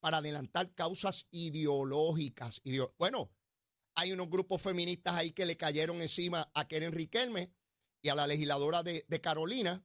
para 0.00 0.18
adelantar 0.18 0.74
causas 0.74 1.26
ideológicas. 1.30 2.60
bueno, 2.98 3.30
hay 3.94 4.12
unos 4.12 4.28
grupos 4.28 4.62
feministas 4.62 5.14
ahí 5.14 5.32
que 5.32 5.46
le 5.46 5.56
cayeron 5.56 6.00
encima 6.02 6.50
a 6.54 6.68
Keren 6.68 6.92
Riquelme 6.92 7.52
y 8.02 8.08
a 8.08 8.14
la 8.14 8.26
legisladora 8.26 8.82
de, 8.82 9.20
Carolina 9.20 9.84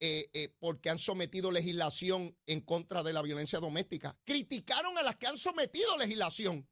eh, 0.00 0.28
eh, 0.34 0.54
porque 0.58 0.90
han 0.90 0.98
sometido 0.98 1.50
legislación 1.50 2.36
en 2.46 2.60
contra 2.60 3.02
de 3.02 3.12
la 3.12 3.22
violencia 3.22 3.60
doméstica. 3.60 4.18
Criticaron 4.24 4.98
a 4.98 5.02
las 5.02 5.16
que 5.16 5.28
han 5.28 5.38
sometido 5.38 5.96
legislación. 5.96 6.68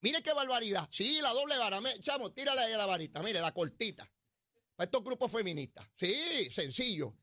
Mire 0.00 0.22
qué 0.22 0.32
barbaridad. 0.32 0.88
Sí, 0.92 1.20
la 1.20 1.32
doble 1.32 1.56
vara. 1.56 1.80
chamo, 2.00 2.32
tírale 2.32 2.60
ahí 2.60 2.72
a 2.72 2.78
la 2.78 2.86
varita. 2.86 3.22
Mire, 3.22 3.40
la 3.40 3.52
cortita. 3.52 4.08
Para 4.76 4.84
estos 4.84 5.02
grupos 5.02 5.32
feministas. 5.32 5.88
Sí, 5.96 6.48
sencillo. 6.50 7.16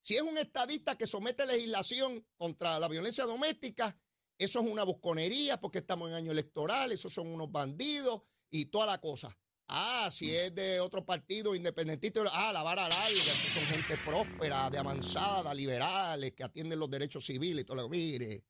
Si 0.00 0.16
es 0.16 0.22
un 0.22 0.38
estadista 0.38 0.96
que 0.96 1.06
somete 1.06 1.44
legislación 1.46 2.26
contra 2.36 2.78
la 2.78 2.88
violencia 2.88 3.24
doméstica, 3.24 3.98
eso 4.44 4.60
es 4.60 4.66
una 4.70 4.84
busconería 4.84 5.60
porque 5.60 5.78
estamos 5.78 6.08
en 6.08 6.14
año 6.14 6.32
electoral, 6.32 6.92
esos 6.92 7.12
son 7.12 7.28
unos 7.28 7.50
bandidos 7.50 8.22
y 8.50 8.66
toda 8.66 8.86
la 8.86 9.00
cosa. 9.00 9.36
Ah, 9.68 10.08
si 10.10 10.26
mm. 10.26 10.34
es 10.34 10.54
de 10.54 10.80
otro 10.80 11.04
partido 11.04 11.54
independentista, 11.54 12.22
ah, 12.32 12.52
la 12.52 12.62
vara 12.62 12.88
larga, 12.88 13.32
esos 13.32 13.52
son 13.52 13.64
gente 13.64 13.96
próspera, 14.04 14.68
de 14.70 14.78
avanzada, 14.78 15.54
liberales, 15.54 16.32
que 16.32 16.44
atienden 16.44 16.78
los 16.78 16.90
derechos 16.90 17.24
civiles 17.24 17.62
y 17.62 17.64
todo 17.64 17.76
lo 17.76 17.88
Mire, 17.88 18.44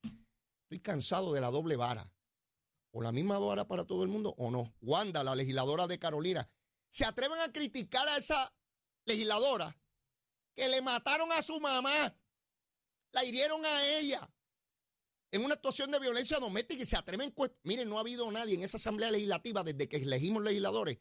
estoy 0.64 0.80
cansado 0.80 1.33
de 1.33 1.40
la 1.40 1.50
doble 1.50 1.76
vara. 1.76 2.11
O 2.90 3.02
la 3.02 3.12
misma 3.12 3.38
vara 3.38 3.66
para 3.66 3.85
todo 3.85 4.02
el 4.02 4.09
mundo 4.09 4.35
o 4.38 4.50
no. 4.50 4.74
Wanda, 4.80 5.24
la 5.24 5.35
legisladora 5.35 5.87
de 5.87 5.98
Carolina, 5.98 6.48
se 6.90 7.04
atreven 7.04 7.40
a 7.40 7.52
criticar 7.52 8.09
a 8.09 8.16
esa 8.16 8.54
legisladora 9.04 9.76
que 10.54 10.68
le 10.68 10.80
mataron 10.80 11.30
a 11.33 11.42
su 11.42 11.61
mamá, 11.61 12.16
la 13.12 13.24
hirieron 13.24 13.64
a 13.64 13.87
ella, 13.98 14.30
en 15.35 15.44
una 15.44 15.55
actuación 15.55 15.90
de 15.90 15.99
violencia 15.99 16.38
doméstica 16.38 16.85
y 16.85 16.87
se 16.87 16.97
atreven. 16.97 17.35
Miren, 17.64 17.88
no 17.88 17.99
ha 17.99 18.03
habido 18.03 18.31
nadie 18.31 18.55
en 18.55 18.62
esa 18.62 18.77
asamblea 18.77 19.11
legislativa 19.11 19.64
desde 19.64 19.88
que 19.88 19.97
elegimos 19.97 20.44
legisladores 20.44 20.99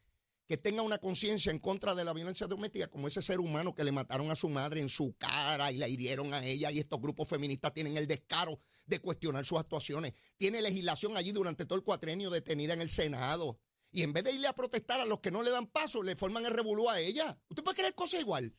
que 0.48 0.58
tenga 0.58 0.82
una 0.82 0.98
conciencia 0.98 1.52
en 1.52 1.60
contra 1.60 1.93
de 1.93 2.04
la 2.04 2.13
violencia 2.13 2.48
doméstica 2.48 2.88
como 2.88 3.08
ese 3.08 3.22
ser 3.22 3.39
humano 3.39 3.76
que 3.76 3.84
le 3.84 3.91
mataron 3.91 4.32
a 4.32 4.36
su 4.36 4.50
madre 4.50 4.82
en 4.82 4.89
su 4.89 5.15
cara 5.19 5.72
y 5.72 5.78
la 5.78 5.88
hirieron 5.88 6.34
a 6.34 6.43
ella 6.43 6.72
y 6.72 6.80
estos 6.80 7.00
grupos 7.00 7.30
feministas 7.30 7.76
tienen 7.76 7.96
el 7.96 8.08
descaro 8.08 8.60
de 8.88 9.00
cuestionar 9.00 9.46
sus 9.46 9.60
actuaciones. 9.60 10.13
Tiene 10.36 10.63
legislación 10.63 11.15
allí 11.15 11.32
durante 11.32 11.65
todo 11.65 11.78
el 11.78 11.84
cuatrenio 11.84 12.32
detenida 12.32 12.74
en 12.74 12.82
el 12.82 12.89
Senado. 12.89 13.60
Y 13.91 14.02
en 14.02 14.13
vez 14.13 14.24
de 14.24 14.34
irle 14.34 14.48
a 14.48 14.56
protestar 14.56 15.00
a 15.00 15.06
los 15.06 15.19
que 15.19 15.30
no 15.30 15.43
le 15.43 15.52
dan 15.52 15.67
paso, 15.67 16.02
le 16.02 16.15
forman 16.15 16.43
el 16.43 16.54
revolú 16.54 16.89
a 16.89 17.00
ella. 17.00 17.39
¿Usted 17.50 17.63
puede 17.63 17.78
creer 17.78 17.93
cosas 17.93 18.22
igual? 18.22 18.52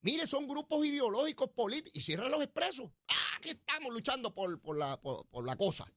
Mire, 0.00 0.26
son 0.26 0.46
grupos 0.46 0.86
ideológicos 0.86 1.50
políticos 1.50 1.92
y 1.94 2.00
cierran 2.00 2.30
los 2.30 2.42
expresos. 2.42 2.90
Ah, 3.08 3.36
aquí 3.36 3.50
estamos 3.50 3.92
luchando 3.92 4.32
por, 4.34 4.76
la, 4.76 5.00
por, 5.00 5.44
la 5.44 5.56
cosa. 5.56 5.92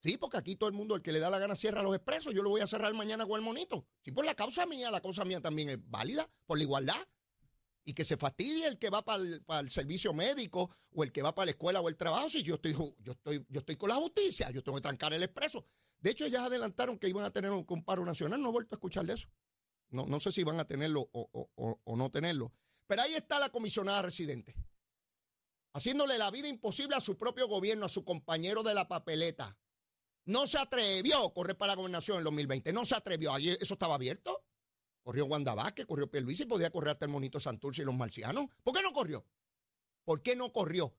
Sí, 0.00 0.16
porque 0.18 0.36
aquí 0.36 0.54
todo 0.54 0.68
el 0.68 0.74
mundo, 0.74 0.94
el 0.94 1.02
que 1.02 1.12
le 1.12 1.18
da 1.18 1.30
la 1.30 1.38
gana, 1.38 1.56
cierra 1.56 1.82
los 1.82 1.94
expresos. 1.94 2.34
Yo 2.34 2.42
lo 2.42 2.50
voy 2.50 2.60
a 2.60 2.66
cerrar 2.66 2.92
mañana 2.94 3.26
con 3.26 3.36
el 3.36 3.44
monito. 3.44 3.86
Sí, 4.04 4.12
por 4.12 4.24
la 4.24 4.34
causa 4.34 4.66
mía, 4.66 4.90
la 4.90 5.00
causa 5.00 5.24
mía 5.24 5.40
también 5.40 5.70
es 5.70 5.78
válida, 5.90 6.28
por 6.46 6.58
la 6.58 6.64
igualdad. 6.64 7.08
Y 7.84 7.94
que 7.94 8.04
se 8.04 8.18
fastidie 8.18 8.66
el 8.66 8.78
que 8.78 8.90
va 8.90 9.02
para 9.02 9.22
el, 9.60 9.70
servicio 9.70 10.12
médico 10.12 10.70
o 10.90 11.02
el 11.02 11.10
que 11.10 11.22
va 11.22 11.34
para 11.34 11.46
la 11.46 11.52
escuela 11.52 11.80
o 11.80 11.88
el 11.88 11.96
trabajo. 11.96 12.28
Si 12.28 12.42
yo 12.42 12.56
estoy, 12.56 12.72
yo 12.72 13.12
estoy, 13.12 13.46
yo 13.48 13.60
estoy 13.60 13.76
con 13.76 13.88
la 13.88 13.94
justicia, 13.94 14.50
yo 14.50 14.62
tengo 14.62 14.76
que 14.76 14.82
trancar 14.82 15.14
el 15.14 15.22
expreso. 15.22 15.64
De 16.00 16.10
hecho, 16.10 16.26
ya 16.26 16.44
adelantaron 16.44 16.98
que 16.98 17.08
iban 17.08 17.24
a 17.24 17.32
tener 17.32 17.50
un, 17.50 17.64
comparo 17.64 18.04
nacional. 18.04 18.42
No 18.42 18.50
he 18.50 18.52
vuelto 18.52 18.74
a 18.74 18.76
escuchar 18.76 19.06
de 19.06 19.14
eso. 19.14 19.28
No, 19.88 20.04
no 20.04 20.20
sé 20.20 20.32
si 20.32 20.44
van 20.44 20.60
a 20.60 20.66
tenerlo 20.66 21.08
o, 21.12 21.80
o 21.82 21.96
no 21.96 22.10
tenerlo. 22.10 22.52
Pero 22.88 23.02
ahí 23.02 23.14
está 23.14 23.38
la 23.38 23.50
comisionada 23.50 24.02
residente. 24.02 24.56
haciéndole 25.74 26.18
la 26.18 26.32
vida 26.32 26.48
imposible 26.48 26.96
a 26.96 27.00
su 27.00 27.16
propio 27.16 27.46
gobierno, 27.46 27.86
a 27.86 27.88
su 27.88 28.04
compañero 28.04 28.64
de 28.64 28.74
la 28.74 28.88
papeleta. 28.88 29.56
No 30.24 30.46
se 30.48 30.58
atrevió 30.58 31.24
a 31.24 31.32
correr 31.32 31.56
para 31.56 31.72
la 31.72 31.76
gobernación 31.76 32.18
en 32.18 32.24
2020. 32.24 32.72
No 32.72 32.84
se 32.84 32.96
atrevió. 32.96 33.32
Allí 33.32 33.50
eso 33.50 33.74
estaba 33.74 33.94
abierto. 33.94 34.44
Corrió 35.02 35.26
Wanda 35.26 35.54
Vázquez, 35.54 35.86
corrió 35.86 36.10
Pierluisi, 36.10 36.46
podía 36.46 36.70
correr 36.70 36.90
hasta 36.90 37.04
el 37.04 37.12
monito 37.12 37.38
Santurce 37.38 37.82
y 37.82 37.84
los 37.84 37.94
marcianos. 37.94 38.46
¿Por 38.64 38.74
qué 38.74 38.82
no 38.82 38.92
corrió? 38.92 39.24
¿Por 40.04 40.22
qué 40.22 40.34
no 40.34 40.52
corrió? 40.52 40.94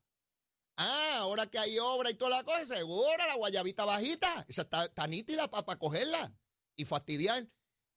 Ah, 0.78 1.18
ahora 1.20 1.48
que 1.48 1.60
hay 1.60 1.78
obra 1.78 2.10
y 2.10 2.16
toda 2.16 2.32
la 2.38 2.44
cosa, 2.44 2.66
seguro 2.66 3.18
la 3.18 3.36
guayabita 3.36 3.84
bajita. 3.86 4.46
Esa 4.48 4.62
está, 4.62 5.08
nítida 5.08 5.52
para 5.52 5.78
cogerla 5.78 6.34
y 6.76 6.86
fastidiar. 6.86 7.48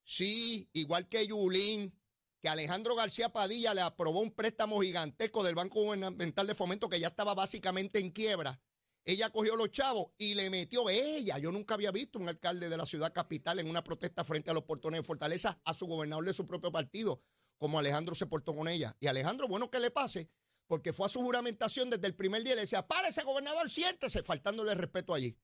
Sí, 0.04 0.68
igual 0.72 1.08
que 1.08 1.26
Yulín, 1.26 1.96
que 2.42 2.48
Alejandro 2.48 2.94
García 2.94 3.30
Padilla 3.30 3.72
le 3.72 3.80
aprobó 3.80 4.20
un 4.20 4.32
préstamo 4.32 4.80
gigantesco 4.80 5.42
del 5.42 5.54
Banco 5.54 5.80
Gubernamental 5.80 6.46
de 6.46 6.54
Fomento 6.54 6.88
que 6.88 7.00
ya 7.00 7.08
estaba 7.08 7.34
básicamente 7.34 8.00
en 8.00 8.10
quiebra 8.10 8.60
ella 9.04 9.30
cogió 9.30 9.56
los 9.56 9.70
chavos 9.70 10.12
y 10.16 10.34
le 10.34 10.48
metió 10.48 10.88
ella. 10.88 11.38
Yo 11.38 11.50
nunca 11.50 11.74
había 11.74 11.90
visto 11.90 12.18
un 12.18 12.28
alcalde 12.28 12.68
de 12.68 12.76
la 12.76 12.86
ciudad 12.86 13.12
capital 13.12 13.58
en 13.58 13.68
una 13.68 13.82
protesta 13.82 14.24
frente 14.24 14.50
a 14.50 14.54
los 14.54 14.62
portones 14.62 15.00
de 15.00 15.06
Fortaleza 15.06 15.60
a 15.64 15.74
su 15.74 15.86
gobernador 15.86 16.24
de 16.24 16.32
su 16.32 16.46
propio 16.46 16.70
partido, 16.70 17.22
como 17.58 17.78
Alejandro 17.78 18.14
se 18.14 18.26
portó 18.26 18.54
con 18.54 18.68
ella. 18.68 18.96
Y 19.00 19.08
Alejandro, 19.08 19.48
bueno 19.48 19.70
que 19.70 19.80
le 19.80 19.90
pase, 19.90 20.30
porque 20.68 20.92
fue 20.92 21.06
a 21.06 21.08
su 21.08 21.20
juramentación 21.20 21.90
desde 21.90 22.06
el 22.06 22.14
primer 22.14 22.44
día 22.44 22.52
y 22.52 22.56
le 22.56 22.62
decía, 22.62 22.86
párese 22.86 23.24
gobernador, 23.24 23.68
siéntese, 23.70 24.22
faltándole 24.22 24.74
respeto 24.74 25.14
allí. 25.14 25.36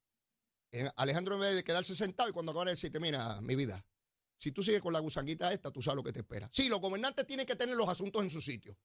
Eh, 0.71 0.89
Alejandro 0.97 1.35
en 1.35 1.41
vez 1.41 1.57
de 1.57 1.65
quedarse 1.65 1.97
sentado 1.97 2.29
y 2.29 2.33
cuando 2.33 2.53
acaba 2.53 2.67
de 2.67 2.73
decirte, 2.73 3.01
mira, 3.01 3.41
mi 3.41 3.57
vida, 3.57 3.85
si 4.39 4.53
tú 4.53 4.63
sigues 4.63 4.81
con 4.81 4.93
la 4.93 5.01
gusanguita 5.01 5.53
esta, 5.53 5.71
tú 5.71 5.83
sabes 5.83 5.97
lo 5.97 6.05
que 6.05 6.13
te 6.13 6.21
espera. 6.21 6.49
Sí, 6.53 6.69
los 6.69 6.81
gobernantes 6.81 7.27
tienen 7.27 7.45
que 7.45 7.57
tener 7.57 7.77
los 7.77 7.89
asuntos 7.89 8.23
en 8.23 8.31
su 8.31 8.41
sitio. 8.41 8.79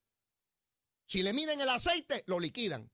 Si 1.06 1.22
le 1.22 1.34
miden 1.34 1.62
el 1.62 1.70
aceite, 1.70 2.24
lo 2.28 2.40
liquidan 2.40 2.92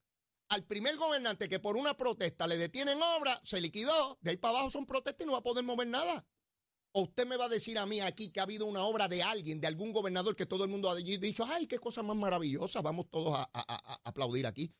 al 0.49 0.63
primer 0.63 0.97
gobernante 0.97 1.47
que 1.47 1.59
por 1.59 1.77
una 1.77 1.95
protesta 1.95 2.47
le 2.47 2.57
detienen 2.57 2.99
obra, 3.01 3.39
se 3.43 3.61
liquidó, 3.61 4.17
de 4.21 4.31
ahí 4.31 4.37
para 4.37 4.55
abajo 4.55 4.71
son 4.71 4.85
protestas 4.85 5.23
y 5.23 5.27
no 5.27 5.33
va 5.33 5.39
a 5.39 5.43
poder 5.43 5.63
mover 5.63 5.87
nada. 5.87 6.27
¿O 6.91 7.03
usted 7.03 7.27
me 7.27 7.37
va 7.37 7.45
a 7.45 7.49
decir 7.49 7.77
a 7.77 7.85
mí 7.85 7.99
aquí 7.99 8.31
que 8.31 8.39
ha 8.39 8.43
habido 8.43 8.65
una 8.65 8.83
obra 8.83 9.07
de 9.07 9.21
alguien, 9.21 9.61
de 9.61 9.67
algún 9.67 9.93
gobernador 9.93 10.35
que 10.35 10.47
todo 10.47 10.63
el 10.63 10.71
mundo 10.71 10.89
ha 10.89 10.95
dicho, 10.95 11.45
ay, 11.45 11.67
qué 11.67 11.77
cosa 11.77 12.01
más 12.01 12.17
maravillosa, 12.17 12.81
vamos 12.81 13.11
todos 13.11 13.35
a, 13.35 14.01
aplaudir 14.03 14.47
aquí? 14.47 14.73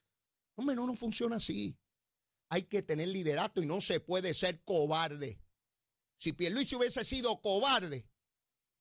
Hombre, 0.55 0.75
no, 0.75 0.87
no 0.87 0.95
funciona 0.95 1.35
así. 1.35 1.77
Hay 2.49 2.63
que 2.63 2.81
tener 2.81 3.09
liderato 3.09 3.61
y 3.61 3.67
no 3.67 3.79
se 3.79 3.99
puede 3.99 4.33
ser 4.33 4.63
cobarde. 4.63 5.39
Si 6.19 6.33
Pierluisi 6.33 6.75
hubiese 6.75 7.05
sido 7.05 7.39
cobarde, 7.41 8.05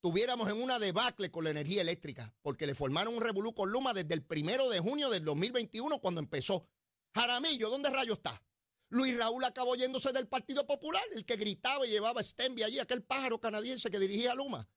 tuviéramos 0.01 0.49
en 0.49 0.61
una 0.61 0.77
debacle 0.77 1.31
con 1.31 1.45
la 1.45 1.51
energía 1.51 1.81
eléctrica, 1.81 2.35
porque 2.41 2.67
le 2.67 2.75
formaron 2.75 3.15
un 3.15 3.21
revolú 3.21 3.55
con 3.55 3.71
Luma 3.71 3.93
desde 3.93 4.13
el 4.13 4.25
primero 4.25 4.67
de 4.67 4.81
junio 4.81 5.09
del 5.09 5.23
2021 5.23 6.01
cuando 6.01 6.19
empezó. 6.19 6.67
Jaramillo, 7.15 7.69
¿dónde 7.69 7.91
rayo 7.91 8.15
está? 8.15 8.43
Luis 8.89 9.17
Raúl 9.17 9.41
acabó 9.45 9.77
yéndose 9.77 10.11
del 10.11 10.27
Partido 10.27 10.67
Popular, 10.67 11.01
el 11.15 11.23
que 11.23 11.37
gritaba 11.37 11.87
y 11.87 11.91
llevaba 11.91 12.21
Stenby 12.21 12.63
allí, 12.63 12.79
aquel 12.79 13.03
pájaro 13.03 13.39
canadiense 13.39 13.89
que 13.89 13.99
dirigía 13.99 14.33
a 14.33 14.35
Luma. 14.35 14.67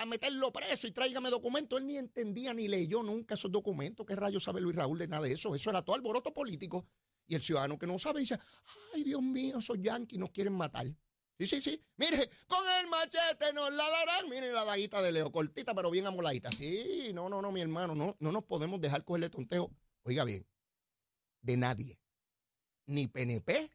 A 0.00 0.06
meterlo 0.06 0.52
preso 0.52 0.88
y 0.88 0.90
tráigame 0.90 1.30
documentos. 1.30 1.78
Él 1.78 1.86
ni 1.86 1.96
entendía 1.96 2.52
ni 2.52 2.66
leyó 2.66 3.04
nunca 3.04 3.34
esos 3.34 3.52
documentos. 3.52 4.04
¿Qué 4.04 4.16
rayos 4.16 4.42
sabe 4.42 4.60
Luis 4.60 4.74
Raúl 4.74 4.98
de 4.98 5.06
nada 5.06 5.22
de 5.22 5.32
eso? 5.32 5.54
Eso 5.54 5.70
era 5.70 5.82
todo 5.82 5.94
alboroto 5.94 6.34
político. 6.34 6.86
Y 7.28 7.36
el 7.36 7.40
ciudadano 7.40 7.78
que 7.78 7.86
no 7.86 7.98
sabe 8.00 8.20
dice, 8.20 8.36
ay 8.94 9.04
Dios 9.04 9.22
mío, 9.22 9.58
esos 9.60 9.78
yanquis 9.80 10.18
nos 10.18 10.30
quieren 10.30 10.54
matar. 10.54 10.86
Sí, 11.38 11.46
sí, 11.48 11.60
sí. 11.60 11.84
Mire, 11.96 12.30
con 12.46 12.64
el 12.80 12.86
machete 12.88 13.52
nos 13.54 13.72
la 13.72 13.88
darán. 13.88 14.28
Mire 14.28 14.52
la 14.52 14.64
daguita 14.64 15.02
de 15.02 15.12
Leo, 15.12 15.32
cortita 15.32 15.74
pero 15.74 15.90
bien 15.90 16.06
amoladita. 16.06 16.50
Sí, 16.52 17.10
no, 17.12 17.28
no, 17.28 17.42
no, 17.42 17.50
mi 17.50 17.60
hermano, 17.60 17.94
no, 17.94 18.16
no 18.20 18.32
nos 18.32 18.44
podemos 18.44 18.80
dejar 18.80 19.04
cogerle 19.04 19.30
tonteo. 19.30 19.70
Oiga 20.04 20.24
bien, 20.24 20.46
de 21.42 21.56
nadie. 21.56 21.98
Ni 22.86 23.08
PNP, 23.08 23.70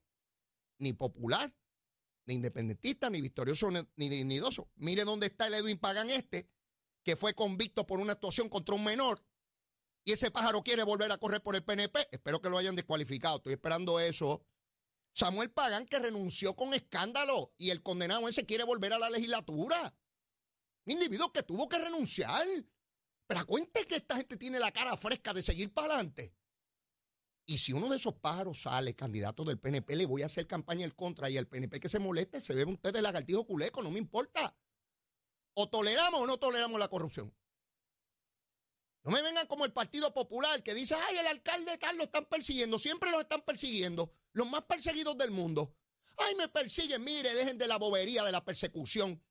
ni 0.77 0.93
popular, 0.93 1.53
ni 2.25 2.35
independentista, 2.35 3.09
ni 3.09 3.21
victorioso, 3.21 3.69
ni 3.71 4.09
dignidoso. 4.09 4.69
Mire 4.75 5.03
dónde 5.03 5.27
está 5.27 5.47
el 5.47 5.55
Edwin 5.55 5.79
Pagan 5.79 6.09
este, 6.09 6.47
que 7.03 7.15
fue 7.15 7.33
convicto 7.33 7.85
por 7.87 7.99
una 7.99 8.13
actuación 8.13 8.49
contra 8.49 8.75
un 8.75 8.83
menor. 8.83 9.25
Y 10.05 10.13
ese 10.13 10.31
pájaro 10.31 10.63
quiere 10.63 10.83
volver 10.83 11.11
a 11.11 11.17
correr 11.17 11.41
por 11.41 11.55
el 11.55 11.63
PNP. 11.63 12.07
Espero 12.11 12.41
que 12.41 12.49
lo 12.49 12.57
hayan 12.57 12.75
descualificado. 12.75 13.37
Estoy 13.37 13.53
esperando 13.53 13.99
eso. 13.99 14.41
Samuel 15.13 15.51
Pagan 15.51 15.85
que 15.85 15.99
renunció 15.99 16.55
con 16.55 16.73
escándalo 16.73 17.53
y 17.57 17.71
el 17.71 17.83
condenado 17.83 18.27
ese 18.27 18.45
quiere 18.45 18.63
volver 18.63 18.93
a 18.93 18.99
la 18.99 19.09
legislatura. 19.09 19.95
Un 20.85 20.93
individuo 20.93 21.31
que 21.31 21.43
tuvo 21.43 21.67
que 21.67 21.77
renunciar. 21.77 22.47
Pero 23.27 23.45
cuente 23.45 23.85
que 23.85 23.95
esta 23.95 24.15
gente 24.15 24.37
tiene 24.37 24.59
la 24.59 24.71
cara 24.71 24.97
fresca 24.97 25.33
de 25.33 25.41
seguir 25.41 25.71
para 25.73 25.93
adelante. 25.93 26.33
Y 27.45 27.57
si 27.57 27.73
uno 27.73 27.89
de 27.89 27.97
esos 27.97 28.13
pájaros 28.13 28.61
sale 28.61 28.95
candidato 28.95 29.43
del 29.43 29.59
PNP, 29.59 29.95
le 29.95 30.05
voy 30.05 30.21
a 30.21 30.27
hacer 30.27 30.45
campaña 30.45 30.85
en 30.85 30.91
contra 30.91 31.29
y 31.29 31.37
el 31.37 31.47
PNP 31.47 31.79
que 31.79 31.89
se 31.89 31.97
moleste, 31.97 32.41
se 32.41 32.53
ve 32.53 32.63
usted 32.63 32.93
de 32.93 33.01
lagartijo 33.01 33.45
culeco, 33.45 33.81
no 33.81 33.89
me 33.89 33.97
importa. 33.97 34.55
O 35.55 35.67
toleramos 35.67 36.21
o 36.21 36.27
no 36.27 36.37
toleramos 36.37 36.79
la 36.79 36.87
corrupción. 36.87 37.35
No 39.03 39.11
me 39.11 39.21
vengan 39.21 39.47
como 39.47 39.65
el 39.65 39.71
Partido 39.71 40.13
Popular 40.13 40.61
que 40.61 40.73
dice, 40.73 40.95
ay, 40.95 41.17
el 41.17 41.27
alcalde 41.27 41.77
tal 41.77 41.97
lo 41.97 42.03
están 42.03 42.25
persiguiendo, 42.25 42.77
siempre 42.77 43.11
lo 43.11 43.19
están 43.19 43.41
persiguiendo, 43.41 44.11
los 44.33 44.49
más 44.49 44.63
perseguidos 44.63 45.17
del 45.17 45.31
mundo. 45.31 45.73
Ay, 46.17 46.35
me 46.35 46.49
persiguen, 46.49 47.03
mire, 47.03 47.33
dejen 47.33 47.57
de 47.57 47.67
la 47.67 47.77
bobería 47.77 48.23
de 48.23 48.31
la 48.31 48.43
persecución. 48.43 49.23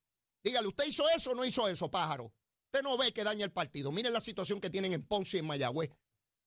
Dígale, 0.42 0.68
¿usted 0.68 0.86
hizo 0.86 1.08
eso 1.10 1.32
o 1.32 1.34
no 1.34 1.44
hizo 1.44 1.68
eso, 1.68 1.90
pájaro? 1.90 2.32
Usted 2.66 2.82
no 2.82 2.96
ve 2.96 3.12
que 3.12 3.24
daña 3.24 3.44
el 3.44 3.52
partido. 3.52 3.92
Mire 3.92 4.10
la 4.10 4.20
situación 4.20 4.60
que 4.60 4.70
tienen 4.70 4.92
en 4.92 5.06
Ponce 5.06 5.36
y 5.36 5.40
en 5.40 5.46
Mayagüez. 5.46 5.90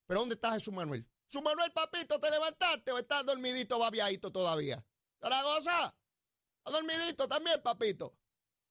Pero 0.06 0.20
¿dónde 0.20 0.34
está 0.34 0.52
Jesús 0.52 0.74
Manuel? 0.74 1.06
Su 1.28 1.40
Manuel, 1.42 1.72
papito, 1.72 2.20
¿te 2.20 2.30
levantaste 2.30 2.92
o 2.92 2.98
estás 2.98 3.24
dormidito, 3.24 3.78
babiadito 3.78 4.30
todavía? 4.30 4.84
¿Zaragoza? 5.20 5.96
¿Está 6.58 6.70
dormidito 6.72 7.28
también, 7.28 7.62
papito? 7.62 8.16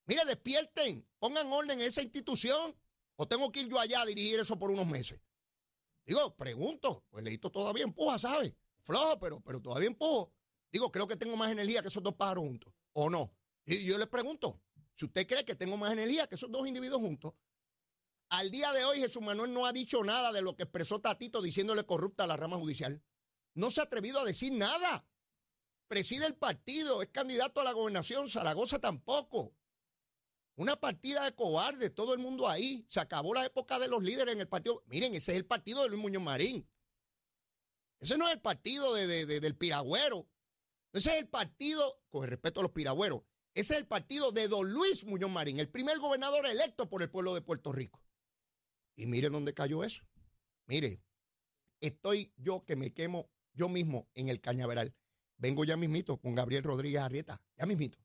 Mire, 0.06 0.26
despierten, 0.26 1.08
pongan 1.20 1.52
orden 1.52 1.80
en 1.80 1.88
esa 1.88 2.02
institución. 2.02 2.76
¿O 3.16 3.28
tengo 3.28 3.52
que 3.52 3.62
ir 3.62 3.70
yo 3.70 3.80
allá 3.80 4.02
a 4.02 4.06
dirigir 4.06 4.40
eso 4.40 4.58
por 4.58 4.72
unos 4.72 4.88
meses? 4.88 5.20
Digo, 6.06 6.36
pregunto, 6.36 7.06
pues 7.10 7.24
Leito 7.24 7.52
todavía 7.52 7.84
empuja, 7.84 8.18
¿sabe? 8.18 8.56
Flojo, 8.84 9.20
pero, 9.20 9.42
pero 9.42 9.62
todavía 9.62 9.88
empujo. 9.88 10.34
Digo, 10.72 10.92
creo 10.92 11.08
que 11.08 11.16
tengo 11.16 11.36
más 11.38 11.52
energía 11.52 11.82
que 11.82 11.90
esos 11.90 12.02
dos 12.02 12.16
pájaros 12.16 12.44
juntos. 12.44 12.74
¿O 12.94 13.10
no? 13.10 13.34
Y 13.66 13.86
yo 13.86 13.98
les 13.98 14.08
pregunto, 14.08 14.62
si 14.96 15.06
usted 15.06 15.28
cree 15.28 15.46
que 15.46 15.56
tengo 15.56 15.78
más 15.78 15.92
energía 15.92 16.28
que 16.28 16.36
esos 16.36 16.52
dos 16.52 16.68
individuos 16.68 17.02
juntos, 17.02 17.34
al 18.30 18.50
día 18.50 18.72
de 18.72 18.86
hoy 18.86 19.00
Jesús 19.00 19.22
Manuel 19.22 19.54
no 19.54 19.66
ha 19.66 19.74
dicho 19.74 20.04
nada 20.04 20.32
de 20.32 20.42
lo 20.42 20.56
que 20.56 20.64
expresó 20.64 21.00
Tatito 21.02 21.42
diciéndole 21.42 21.86
corrupta 21.86 22.24
a 22.24 22.28
la 22.28 22.38
rama 22.38 22.58
judicial. 22.58 23.04
No 23.54 23.70
se 23.70 23.82
ha 23.82 23.84
atrevido 23.84 24.20
a 24.20 24.26
decir 24.26 24.54
nada. 24.54 25.06
Preside 25.88 26.26
el 26.26 26.36
partido, 26.36 27.02
es 27.02 27.10
candidato 27.10 27.60
a 27.60 27.66
la 27.66 27.74
gobernación, 27.74 28.30
Zaragoza 28.30 28.80
tampoco. 28.80 29.54
Una 30.56 30.80
partida 30.80 31.24
de 31.24 31.34
cobardes, 31.34 31.94
todo 31.94 32.14
el 32.14 32.20
mundo 32.20 32.48
ahí. 32.48 32.86
Se 32.90 33.00
acabó 33.00 33.34
la 33.34 33.46
época 33.46 33.80
de 33.80 33.88
los 33.88 34.04
líderes 34.04 34.34
en 34.34 34.42
el 34.42 34.48
partido. 34.48 34.84
Miren, 34.88 35.14
ese 35.14 35.32
es 35.32 35.38
el 35.38 35.46
partido 35.46 35.84
de 35.84 35.90
Luis 35.90 36.02
Muñoz 36.02 36.22
Marín. 36.22 36.68
Ese 38.00 38.18
no 38.18 38.28
es 38.28 38.34
el 38.34 38.42
partido 38.42 38.94
del 38.94 39.56
piragüero. 39.56 40.28
Ese 40.94 41.10
es 41.12 41.16
el 41.16 41.28
partido, 41.28 42.04
con 42.10 42.24
el 42.24 42.32
respeto 42.32 42.60
a 42.60 42.64
los 42.64 42.72
piragüeros, 42.72 43.22
ese 43.54 43.74
es 43.74 43.80
el 43.80 43.88
partido 43.88 44.32
de 44.32 44.48
don 44.48 44.72
Luis 44.72 45.06
Muñoz 45.06 45.30
Marín, 45.30 45.60
el 45.60 45.70
primer 45.70 46.00
gobernador 46.00 46.46
electo 46.46 46.90
por 46.90 47.02
el 47.02 47.10
pueblo 47.10 47.34
de 47.34 47.42
Puerto 47.42 47.72
Rico. 47.72 48.02
Y 48.96 49.08
miren 49.08 49.34
dónde 49.34 49.54
cayó 49.54 49.84
eso. 49.84 50.04
Mire, 50.68 51.02
estoy 51.82 52.34
yo 52.38 52.66
que 52.66 52.76
me 52.76 52.94
quemo 52.94 53.30
yo 53.54 53.68
mismo 53.68 54.10
en 54.16 54.30
el 54.30 54.40
cañaveral. 54.40 54.96
Vengo 55.38 55.66
ya 55.66 55.76
mismito 55.76 56.18
con 56.18 56.36
Gabriel 56.36 56.64
Rodríguez 56.64 57.02
Arrieta. 57.02 57.42
Ya 57.58 57.66
mismito. 57.66 58.00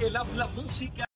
El 0.00 0.16
habla 0.16 0.46
música. 0.56 1.09